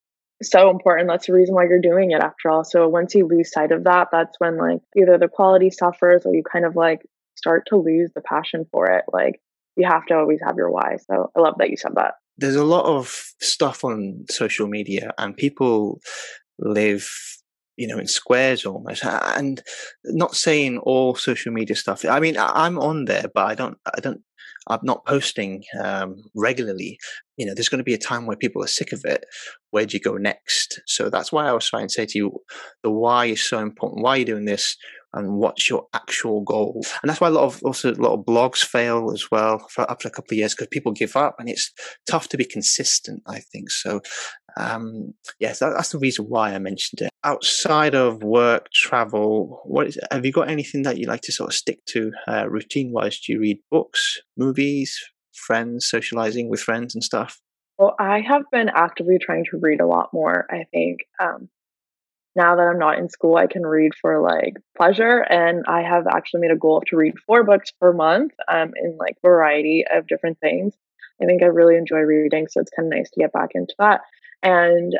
so 0.43 0.69
important. 0.69 1.07
That's 1.07 1.27
the 1.27 1.33
reason 1.33 1.55
why 1.55 1.65
you're 1.65 1.79
doing 1.79 2.11
it 2.11 2.21
after 2.21 2.49
all. 2.49 2.63
So 2.63 2.87
once 2.87 3.15
you 3.15 3.27
lose 3.27 3.51
sight 3.51 3.71
of 3.71 3.85
that, 3.85 4.09
that's 4.11 4.39
when 4.39 4.57
like 4.57 4.81
either 4.97 5.17
the 5.17 5.27
quality 5.27 5.69
suffers 5.69 6.25
or 6.25 6.33
you 6.33 6.43
kind 6.43 6.65
of 6.65 6.75
like 6.75 7.01
start 7.35 7.67
to 7.67 7.77
lose 7.77 8.11
the 8.13 8.21
passion 8.21 8.65
for 8.71 8.87
it. 8.87 9.05
Like 9.11 9.39
you 9.75 9.87
have 9.87 10.05
to 10.07 10.15
always 10.15 10.39
have 10.45 10.55
your 10.57 10.71
why. 10.71 10.97
So 11.09 11.31
I 11.35 11.39
love 11.39 11.55
that 11.59 11.69
you 11.69 11.77
said 11.77 11.93
that. 11.95 12.15
There's 12.37 12.55
a 12.55 12.63
lot 12.63 12.85
of 12.85 13.07
stuff 13.39 13.83
on 13.83 14.25
social 14.29 14.67
media, 14.67 15.11
and 15.17 15.35
people 15.35 15.99
live 16.59 17.09
you 17.77 17.87
know 17.87 17.97
in 17.97 18.07
squares 18.07 18.65
almost 18.65 19.03
and 19.03 19.63
not 20.05 20.35
saying 20.35 20.77
all 20.79 21.15
social 21.15 21.51
media 21.51 21.75
stuff 21.75 22.05
i 22.05 22.19
mean 22.19 22.37
i'm 22.37 22.77
on 22.77 23.05
there 23.05 23.25
but 23.33 23.45
i 23.45 23.55
don't 23.55 23.77
i 23.95 23.99
don't 23.99 24.21
i'm 24.67 24.79
not 24.83 25.05
posting 25.05 25.63
um, 25.81 26.15
regularly 26.35 26.99
you 27.37 27.45
know 27.45 27.53
there's 27.53 27.69
going 27.69 27.79
to 27.79 27.83
be 27.91 27.93
a 27.93 27.97
time 27.97 28.25
where 28.25 28.37
people 28.37 28.63
are 28.63 28.67
sick 28.67 28.91
of 28.91 29.01
it 29.05 29.25
where 29.71 29.85
do 29.85 29.95
you 29.95 29.99
go 29.99 30.17
next 30.17 30.81
so 30.85 31.09
that's 31.09 31.31
why 31.31 31.47
i 31.47 31.53
was 31.53 31.67
trying 31.67 31.87
to 31.87 31.93
say 31.93 32.05
to 32.05 32.17
you 32.17 32.31
the 32.83 32.91
why 32.91 33.25
is 33.25 33.41
so 33.41 33.59
important 33.59 34.03
why 34.03 34.11
are 34.11 34.17
you 34.17 34.25
doing 34.25 34.45
this 34.45 34.77
and 35.13 35.33
what's 35.33 35.69
your 35.69 35.87
actual 35.93 36.41
goal. 36.41 36.81
And 37.01 37.09
that's 37.09 37.21
why 37.21 37.27
a 37.27 37.31
lot 37.31 37.43
of 37.43 37.61
also 37.63 37.91
a 37.91 37.95
lot 37.95 38.13
of 38.13 38.25
blogs 38.25 38.63
fail 38.63 39.11
as 39.13 39.29
well 39.31 39.65
for 39.69 39.89
after 39.89 40.07
a 40.07 40.11
couple 40.11 40.33
of 40.33 40.37
years 40.37 40.53
because 40.53 40.67
people 40.67 40.91
give 40.91 41.15
up 41.15 41.35
and 41.39 41.49
it's 41.49 41.71
tough 42.09 42.29
to 42.29 42.37
be 42.37 42.45
consistent. 42.45 43.21
I 43.27 43.39
think 43.39 43.69
so. 43.69 44.01
Um, 44.57 45.13
yes, 45.39 45.59
that, 45.59 45.73
that's 45.75 45.91
the 45.91 45.99
reason 45.99 46.25
why 46.25 46.53
I 46.53 46.59
mentioned 46.59 47.01
it. 47.01 47.09
Outside 47.23 47.95
of 47.95 48.23
work, 48.23 48.67
travel, 48.73 49.61
what 49.65 49.87
is? 49.87 49.99
Have 50.11 50.25
you 50.25 50.31
got 50.31 50.49
anything 50.49 50.83
that 50.83 50.97
you 50.97 51.07
like 51.07 51.21
to 51.21 51.31
sort 51.31 51.49
of 51.49 51.55
stick 51.55 51.83
to 51.87 52.11
uh, 52.27 52.49
routine 52.49 52.91
wise? 52.91 53.19
Do 53.19 53.33
you 53.33 53.39
read 53.39 53.59
books, 53.69 54.19
movies, 54.37 54.97
friends, 55.33 55.87
socializing 55.89 56.49
with 56.49 56.59
friends 56.59 56.95
and 56.95 57.03
stuff? 57.03 57.39
Well, 57.77 57.95
I 57.99 58.21
have 58.21 58.43
been 58.51 58.69
actively 58.69 59.17
trying 59.19 59.45
to 59.45 59.57
read 59.59 59.81
a 59.81 59.87
lot 59.87 60.09
more. 60.13 60.45
I 60.51 60.65
think 60.71 60.99
um, 61.19 61.49
now 62.35 62.55
that 62.55 62.67
I'm 62.67 62.79
not 62.79 62.97
in 62.97 63.09
school, 63.09 63.35
I 63.35 63.47
can 63.47 63.65
read 63.65 63.91
for 64.01 64.21
like 64.21 64.55
pleasure. 64.77 65.19
And 65.19 65.65
I 65.67 65.81
have 65.81 66.07
actually 66.07 66.41
made 66.41 66.51
a 66.51 66.57
goal 66.57 66.81
to 66.87 66.95
read 66.95 67.19
four 67.25 67.43
books 67.43 67.71
per 67.71 67.91
month 67.91 68.31
um, 68.47 68.71
in 68.81 68.97
like 68.97 69.17
variety 69.21 69.83
of 69.91 70.07
different 70.07 70.39
things. 70.39 70.73
I 71.21 71.25
think 71.25 71.43
I 71.43 71.47
really 71.47 71.75
enjoy 71.75 71.99
reading, 71.99 72.47
so 72.49 72.61
it's 72.61 72.71
kind 72.75 72.91
of 72.91 72.97
nice 72.97 73.09
to 73.11 73.19
get 73.19 73.33
back 73.33 73.49
into 73.53 73.75
that. 73.77 74.01
And 74.41 74.93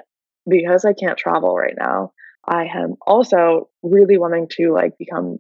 because 0.47 0.85
I 0.85 0.93
can't 0.93 1.17
travel 1.17 1.55
right 1.55 1.73
now, 1.77 2.11
I 2.47 2.65
am 2.65 2.95
also 3.05 3.69
really 3.81 4.17
wanting 4.17 4.47
to 4.57 4.73
like 4.73 4.97
become 4.97 5.37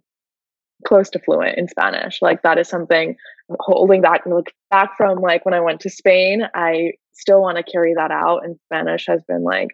close 0.87 1.09
to 1.11 1.19
fluent 1.19 1.57
in 1.57 1.67
Spanish. 1.67 2.21
Like 2.21 2.41
that 2.43 2.57
is 2.57 2.67
something 2.67 3.15
holding 3.59 4.01
back 4.01 4.25
look 4.25 4.47
back 4.69 4.97
from 4.97 5.19
like 5.19 5.45
when 5.45 5.53
I 5.53 5.59
went 5.59 5.81
to 5.81 5.89
Spain. 5.89 6.43
I 6.55 6.93
still 7.13 7.41
want 7.41 7.57
to 7.57 7.63
carry 7.63 7.93
that 7.95 8.11
out 8.11 8.43
and 8.43 8.57
Spanish 8.65 9.05
has 9.07 9.21
been 9.27 9.43
like 9.43 9.69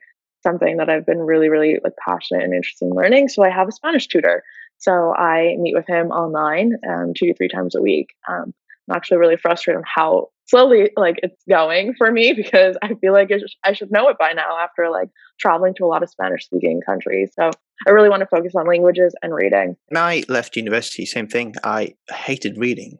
something 0.47 0.77
that 0.77 0.89
I've 0.89 1.05
been 1.05 1.19
really, 1.19 1.49
really 1.49 1.77
like 1.83 1.93
passionate 2.07 2.43
and 2.43 2.53
interested 2.53 2.85
in 2.85 2.91
learning. 2.91 3.27
So 3.27 3.43
I 3.43 3.49
have 3.49 3.67
a 3.67 3.71
Spanish 3.71 4.07
tutor. 4.07 4.43
So 4.77 5.13
I 5.15 5.55
meet 5.59 5.75
with 5.75 5.87
him 5.87 6.07
online 6.07 6.73
um, 6.87 7.13
two 7.15 7.27
to 7.27 7.33
three 7.33 7.49
times 7.49 7.75
a 7.75 7.81
week. 7.81 8.09
Um, 8.29 8.53
I'm 8.89 8.95
actually 8.95 9.17
really 9.17 9.37
frustrated 9.37 9.79
on 9.79 9.83
how 9.85 10.29
slowly 10.45 10.91
like 10.95 11.19
it's 11.23 11.43
going 11.49 11.93
for 11.97 12.11
me 12.11 12.33
because 12.35 12.77
I 12.81 12.93
feel 12.95 13.13
like 13.13 13.29
I 13.63 13.73
should 13.73 13.91
know 13.91 14.07
it 14.09 14.17
by 14.17 14.33
now 14.33 14.57
after 14.57 14.89
like 14.89 15.09
traveling 15.39 15.73
to 15.75 15.85
a 15.85 15.87
lot 15.87 16.03
of 16.03 16.09
Spanish 16.09 16.45
speaking 16.45 16.81
countries. 16.85 17.31
So 17.37 17.51
I 17.85 17.91
really 17.91 18.09
want 18.09 18.21
to 18.21 18.27
focus 18.27 18.53
on 18.55 18.67
languages 18.67 19.13
and 19.21 19.33
reading. 19.33 19.75
When 19.89 20.01
I 20.01 20.23
left 20.27 20.55
university, 20.55 21.05
same 21.05 21.27
thing. 21.27 21.55
I 21.63 21.95
hated 22.09 22.57
reading. 22.57 22.97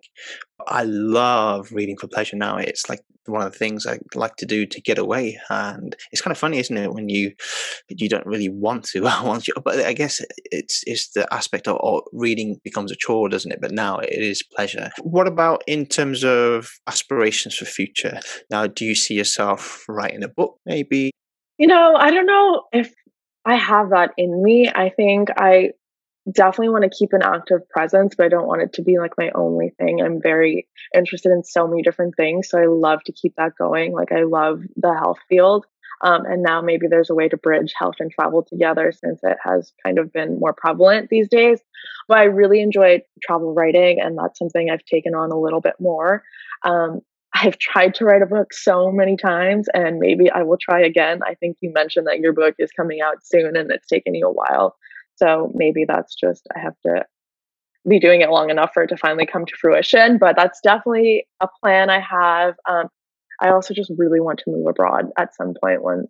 I 0.67 0.83
love 0.83 1.71
reading 1.71 1.97
for 1.97 2.07
pleasure 2.07 2.35
now. 2.35 2.57
It's 2.57 2.89
like 2.89 3.01
one 3.25 3.41
of 3.41 3.51
the 3.51 3.57
things 3.57 3.85
I 3.85 3.99
like 4.15 4.35
to 4.37 4.45
do 4.45 4.65
to 4.65 4.81
get 4.81 4.97
away, 4.97 5.39
and 5.49 5.95
it's 6.11 6.21
kind 6.21 6.31
of 6.31 6.37
funny, 6.37 6.59
isn't 6.59 6.77
it, 6.77 6.93
when 6.93 7.09
you 7.09 7.33
you 7.89 8.09
don't 8.09 8.25
really 8.25 8.49
want 8.49 8.85
to, 8.85 9.01
want 9.23 9.47
you, 9.47 9.53
but 9.63 9.79
I 9.79 9.93
guess 9.93 10.21
it's 10.45 10.83
it's 10.85 11.11
the 11.11 11.31
aspect 11.33 11.67
of 11.67 11.77
oh, 11.83 12.03
reading 12.13 12.59
becomes 12.63 12.91
a 12.91 12.95
chore, 12.95 13.29
doesn't 13.29 13.51
it? 13.51 13.61
But 13.61 13.71
now 13.71 13.97
it 13.99 14.11
is 14.11 14.43
pleasure. 14.43 14.89
What 15.01 15.27
about 15.27 15.63
in 15.67 15.85
terms 15.85 16.23
of 16.23 16.71
aspirations 16.87 17.55
for 17.55 17.65
future? 17.65 18.19
Now, 18.49 18.67
do 18.67 18.85
you 18.85 18.95
see 18.95 19.15
yourself 19.15 19.85
writing 19.87 20.23
a 20.23 20.29
book, 20.29 20.59
maybe? 20.65 21.11
You 21.57 21.67
know, 21.67 21.95
I 21.97 22.11
don't 22.11 22.27
know 22.27 22.63
if 22.71 22.93
I 23.47 23.55
have 23.55 23.91
that 23.91 24.11
in 24.17 24.43
me. 24.43 24.69
I 24.69 24.89
think 24.89 25.29
I 25.37 25.71
definitely 26.29 26.69
want 26.69 26.83
to 26.83 26.89
keep 26.89 27.13
an 27.13 27.21
active 27.23 27.67
presence, 27.69 28.13
but 28.13 28.25
I 28.25 28.29
don't 28.29 28.45
want 28.45 28.61
it 28.61 28.73
to 28.73 28.81
be 28.81 28.99
like 28.99 29.13
my 29.17 29.31
only 29.33 29.71
thing. 29.79 30.01
I'm 30.01 30.21
very 30.21 30.67
interested 30.93 31.31
in 31.31 31.45
so 31.45 31.65
many 31.65 31.81
different 31.81 32.15
things. 32.17 32.49
So 32.49 32.59
I 32.59 32.65
love 32.65 33.01
to 33.05 33.13
keep 33.13 33.35
that 33.37 33.53
going. 33.57 33.93
Like 33.93 34.11
I 34.11 34.23
love 34.23 34.63
the 34.75 34.93
health 34.93 35.19
field. 35.29 35.65
Um, 36.01 36.25
and 36.25 36.43
now 36.43 36.61
maybe 36.61 36.87
there's 36.87 37.09
a 37.09 37.15
way 37.15 37.29
to 37.29 37.37
bridge 37.37 37.73
health 37.79 37.95
and 37.99 38.11
travel 38.11 38.43
together 38.43 38.91
since 38.91 39.21
it 39.23 39.37
has 39.43 39.71
kind 39.83 39.97
of 39.97 40.11
been 40.11 40.39
more 40.39 40.53
prevalent 40.53 41.09
these 41.09 41.29
days. 41.29 41.59
But 42.09 42.17
I 42.17 42.23
really 42.25 42.61
enjoy 42.61 43.01
travel 43.23 43.53
writing, 43.53 43.99
and 43.99 44.17
that's 44.17 44.37
something 44.37 44.69
I've 44.69 44.85
taken 44.85 45.15
on 45.15 45.31
a 45.31 45.39
little 45.39 45.61
bit 45.61 45.75
more. 45.79 46.23
Um, 46.63 47.01
I've 47.33 47.57
tried 47.59 47.93
to 47.95 48.05
write 48.05 48.21
a 48.21 48.25
book 48.25 48.53
so 48.53 48.91
many 48.91 49.15
times, 49.15 49.67
and 49.73 49.99
maybe 49.99 50.31
I 50.31 50.43
will 50.43 50.57
try 50.57 50.81
again. 50.81 51.19
I 51.25 51.35
think 51.35 51.57
you 51.61 51.71
mentioned 51.71 52.07
that 52.07 52.19
your 52.19 52.33
book 52.33 52.55
is 52.57 52.71
coming 52.71 53.01
out 53.01 53.25
soon 53.25 53.55
and 53.55 53.71
it's 53.71 53.87
taken 53.87 54.15
you 54.15 54.27
a 54.27 54.33
while. 54.33 54.75
So 55.15 55.51
maybe 55.53 55.85
that's 55.87 56.15
just, 56.15 56.47
I 56.55 56.59
have 56.59 56.75
to 56.85 57.05
be 57.87 57.99
doing 57.99 58.21
it 58.21 58.29
long 58.29 58.49
enough 58.49 58.71
for 58.73 58.83
it 58.83 58.87
to 58.87 58.97
finally 58.97 59.25
come 59.25 59.45
to 59.45 59.55
fruition. 59.55 60.17
But 60.17 60.35
that's 60.35 60.59
definitely 60.61 61.27
a 61.39 61.47
plan 61.61 61.89
I 61.89 61.99
have. 61.99 62.55
Um, 62.67 62.87
I 63.39 63.49
also 63.49 63.73
just 63.73 63.91
really 63.97 64.19
want 64.19 64.39
to 64.39 64.51
move 64.51 64.67
abroad 64.67 65.09
at 65.17 65.35
some 65.35 65.53
point 65.61 65.83
when 65.83 66.07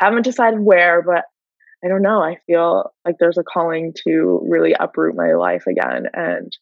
I 0.00 0.06
haven't 0.06 0.22
decided 0.22 0.60
where, 0.60 1.02
but 1.02 1.24
I 1.84 1.88
don't 1.88 2.02
know. 2.02 2.22
I 2.22 2.38
feel 2.46 2.92
like 3.04 3.16
there's 3.18 3.38
a 3.38 3.44
calling 3.44 3.92
to 4.06 4.40
really 4.48 4.74
uproot 4.78 5.14
my 5.14 5.34
life 5.34 5.66
again 5.66 6.06
and 6.14 6.56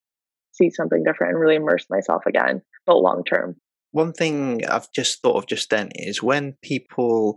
see 0.51 0.71
something 0.71 1.05
different 1.05 1.33
and 1.33 1.41
really 1.41 1.57
immerse 1.57 1.87
myself 1.89 2.27
again, 2.27 2.63
but 2.87 2.97
long 2.97 3.23
term. 3.25 3.57
One 3.93 4.13
thing 4.13 4.67
I've 4.67 4.91
just 4.93 5.23
thought 5.23 5.37
of 5.37 5.47
just 5.47 5.71
then 5.71 5.91
is 5.95 6.23
when 6.23 6.57
people, 6.63 7.37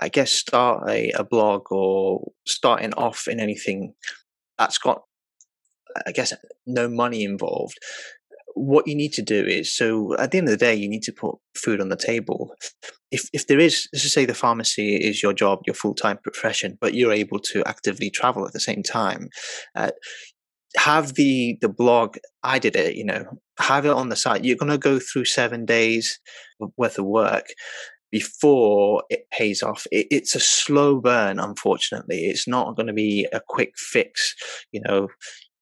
I 0.00 0.08
guess, 0.08 0.30
start 0.30 0.88
a, 0.88 1.10
a 1.12 1.24
blog 1.24 1.72
or 1.72 2.32
starting 2.46 2.94
off 2.94 3.26
in 3.26 3.40
anything 3.40 3.94
that's 4.58 4.78
got, 4.78 5.02
I 6.06 6.12
guess, 6.12 6.32
no 6.66 6.88
money 6.88 7.24
involved, 7.24 7.78
what 8.54 8.88
you 8.88 8.94
need 8.94 9.12
to 9.12 9.22
do 9.22 9.44
is 9.44 9.72
so 9.72 10.16
at 10.16 10.30
the 10.30 10.38
end 10.38 10.48
of 10.48 10.50
the 10.50 10.56
day 10.56 10.74
you 10.74 10.88
need 10.88 11.02
to 11.04 11.12
put 11.12 11.36
food 11.54 11.80
on 11.80 11.88
the 11.88 11.96
table. 11.96 12.54
If 13.10 13.28
if 13.32 13.46
there 13.46 13.60
is 13.60 13.88
let's 13.92 14.02
just 14.02 14.14
say 14.14 14.24
the 14.24 14.34
pharmacy 14.34 14.96
is 14.96 15.22
your 15.22 15.32
job 15.32 15.60
your 15.66 15.74
full-time 15.74 16.18
profession 16.18 16.76
but 16.80 16.94
you're 16.94 17.12
able 17.12 17.38
to 17.52 17.62
actively 17.66 18.10
travel 18.10 18.46
at 18.46 18.52
the 18.52 18.60
same 18.60 18.82
time 18.82 19.30
uh, 19.74 19.92
have 20.76 21.14
the 21.14 21.56
the 21.60 21.68
blog 21.68 22.16
i 22.42 22.58
did 22.58 22.76
it 22.76 22.94
you 22.94 23.04
know 23.04 23.24
have 23.58 23.86
it 23.86 23.92
on 23.92 24.08
the 24.08 24.16
site 24.16 24.44
you're 24.44 24.56
going 24.56 24.70
to 24.70 24.78
go 24.78 24.98
through 24.98 25.24
seven 25.24 25.64
days 25.64 26.20
worth 26.76 26.98
of 26.98 27.04
work 27.06 27.46
before 28.10 29.02
it 29.10 29.26
pays 29.30 29.62
off 29.62 29.86
it, 29.90 30.06
it's 30.10 30.34
a 30.34 30.40
slow 30.40 31.00
burn 31.00 31.38
unfortunately 31.38 32.26
it's 32.26 32.46
not 32.46 32.76
going 32.76 32.86
to 32.86 32.92
be 32.92 33.26
a 33.32 33.40
quick 33.48 33.72
fix 33.76 34.34
you 34.72 34.80
know 34.84 35.08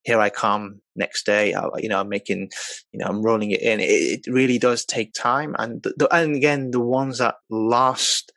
here 0.07 0.21
I 0.21 0.31
come 0.31 0.81
next 0.95 1.27
day. 1.27 1.53
I, 1.53 1.67
you 1.79 1.89
know, 1.89 1.99
I'm 1.99 2.09
making, 2.09 2.51
you 2.93 3.01
know, 3.01 3.07
I'm 3.07 3.23
rolling 3.23 3.51
it 3.51 3.61
in. 3.61 3.81
It, 3.81 3.85
it 3.85 4.31
really 4.31 4.57
does 4.57 4.85
take 4.85 5.13
time, 5.13 5.57
and 5.59 5.83
the, 5.83 6.09
and 6.15 6.37
again, 6.37 6.71
the 6.71 6.81
ones 6.81 7.19
that 7.19 7.35
last 7.51 8.33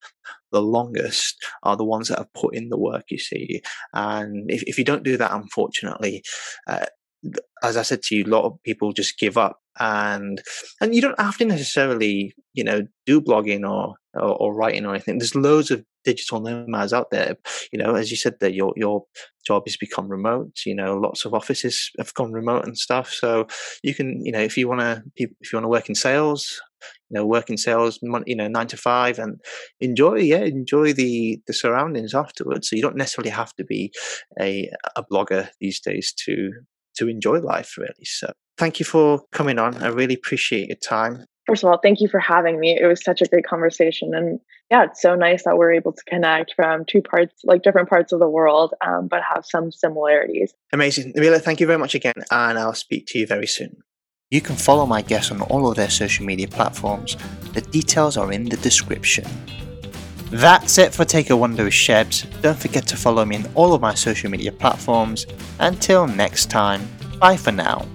the 0.51 0.61
longest 0.61 1.35
are 1.63 1.77
the 1.77 1.85
ones 1.85 2.07
that 2.07 2.17
have 2.17 2.33
put 2.33 2.55
in 2.55 2.69
the 2.69 2.77
work. 2.77 3.05
You 3.09 3.19
see, 3.19 3.61
and 3.93 4.49
if 4.49 4.63
if 4.63 4.77
you 4.77 4.83
don't 4.83 5.03
do 5.03 5.17
that, 5.17 5.31
unfortunately, 5.31 6.23
uh, 6.67 6.85
as 7.63 7.77
I 7.77 7.81
said 7.81 8.01
to 8.03 8.15
you, 8.15 8.25
a 8.25 8.27
lot 8.27 8.45
of 8.45 8.61
people 8.63 8.93
just 8.93 9.19
give 9.19 9.37
up, 9.37 9.59
and 9.79 10.41
and 10.81 10.93
you 10.93 11.01
don't 11.01 11.19
have 11.19 11.37
to 11.37 11.45
necessarily, 11.45 12.33
you 12.53 12.63
know, 12.63 12.81
do 13.05 13.21
blogging 13.21 13.69
or 13.69 13.95
or, 14.13 14.35
or 14.35 14.53
writing 14.53 14.85
or 14.85 14.91
anything. 14.91 15.17
There's 15.17 15.35
loads 15.35 15.71
of 15.71 15.83
digital 16.03 16.39
nomads 16.39 16.93
out 16.93 17.11
there. 17.11 17.37
You 17.71 17.79
know, 17.79 17.95
as 17.95 18.11
you 18.11 18.17
said, 18.17 18.35
that 18.39 18.53
your 18.53 18.73
your 18.75 19.05
job 19.45 19.63
has 19.65 19.77
become 19.77 20.09
remote. 20.09 20.59
You 20.65 20.75
know, 20.75 20.97
lots 20.97 21.25
of 21.25 21.33
offices 21.33 21.91
have 21.97 22.13
gone 22.13 22.31
remote 22.31 22.65
and 22.65 22.77
stuff. 22.77 23.11
So 23.11 23.47
you 23.83 23.93
can, 23.93 24.25
you 24.25 24.31
know, 24.31 24.41
if 24.41 24.57
you 24.57 24.67
want 24.67 24.81
to, 24.81 25.03
if 25.15 25.29
you 25.51 25.57
want 25.57 25.65
to 25.65 25.69
work 25.69 25.89
in 25.89 25.95
sales, 25.95 26.61
you 27.09 27.15
know, 27.15 27.25
work 27.25 27.49
in 27.49 27.57
sales, 27.57 27.99
you 28.25 28.35
know, 28.35 28.47
nine 28.47 28.67
to 28.67 28.77
five, 28.77 29.19
and 29.19 29.39
enjoy, 29.79 30.15
yeah, 30.15 30.43
enjoy 30.43 30.93
the 30.93 31.41
the 31.47 31.53
surroundings 31.53 32.13
afterwards. 32.13 32.69
So 32.69 32.75
you 32.75 32.81
don't 32.81 32.97
necessarily 32.97 33.31
have 33.31 33.53
to 33.55 33.63
be 33.63 33.93
a 34.39 34.69
a 34.95 35.03
blogger 35.03 35.49
these 35.59 35.79
days 35.79 36.13
to 36.25 36.51
to 36.99 37.09
enjoy 37.09 37.39
life, 37.39 37.77
really. 37.77 38.05
So 38.05 38.31
thank 38.57 38.79
you 38.79 38.85
for 38.85 39.21
coming 39.31 39.59
on. 39.59 39.75
I 39.83 39.87
really 39.87 40.15
appreciate 40.15 40.67
your 40.67 40.77
time 40.77 41.25
first 41.49 41.63
of 41.63 41.69
all, 41.69 41.79
thank 41.81 41.99
you 41.99 42.07
for 42.07 42.19
having 42.19 42.59
me. 42.59 42.77
It 42.79 42.85
was 42.85 43.03
such 43.03 43.21
a 43.21 43.25
great 43.25 43.45
conversation. 43.45 44.13
And 44.13 44.39
yeah, 44.69 44.83
it's 44.83 45.01
so 45.01 45.15
nice 45.15 45.43
that 45.45 45.57
we're 45.57 45.73
able 45.73 45.93
to 45.93 46.03
connect 46.07 46.53
from 46.55 46.85
two 46.85 47.01
parts, 47.01 47.33
like 47.43 47.63
different 47.63 47.89
parts 47.89 48.13
of 48.13 48.19
the 48.19 48.29
world, 48.29 48.75
um, 48.85 49.07
but 49.07 49.21
have 49.23 49.43
some 49.45 49.71
similarities. 49.71 50.53
Amazing. 50.71 51.13
Nabila, 51.13 51.41
thank 51.41 51.59
you 51.59 51.65
very 51.65 51.79
much 51.79 51.95
again. 51.95 52.13
And 52.31 52.59
I'll 52.59 52.75
speak 52.75 53.07
to 53.07 53.19
you 53.19 53.25
very 53.25 53.47
soon. 53.47 53.77
You 54.29 54.41
can 54.41 54.55
follow 54.55 54.85
my 54.85 55.01
guests 55.01 55.31
on 55.31 55.41
all 55.41 55.67
of 55.67 55.75
their 55.75 55.89
social 55.89 56.23
media 56.23 56.47
platforms. 56.47 57.17
The 57.53 57.61
details 57.61 58.15
are 58.15 58.31
in 58.31 58.45
the 58.45 58.57
description. 58.57 59.25
That's 60.31 60.77
it 60.77 60.93
for 60.93 61.05
Take 61.05 61.31
a 61.31 61.35
Wonder 61.35 61.71
Shebs. 61.71 62.25
Don't 62.41 62.57
forget 62.57 62.85
to 62.87 62.95
follow 62.95 63.25
me 63.25 63.37
on 63.37 63.49
all 63.55 63.73
of 63.73 63.81
my 63.81 63.95
social 63.95 64.29
media 64.29 64.51
platforms. 64.51 65.25
Until 65.59 66.05
next 66.07 66.51
time, 66.51 66.87
bye 67.19 67.35
for 67.35 67.51
now. 67.51 67.87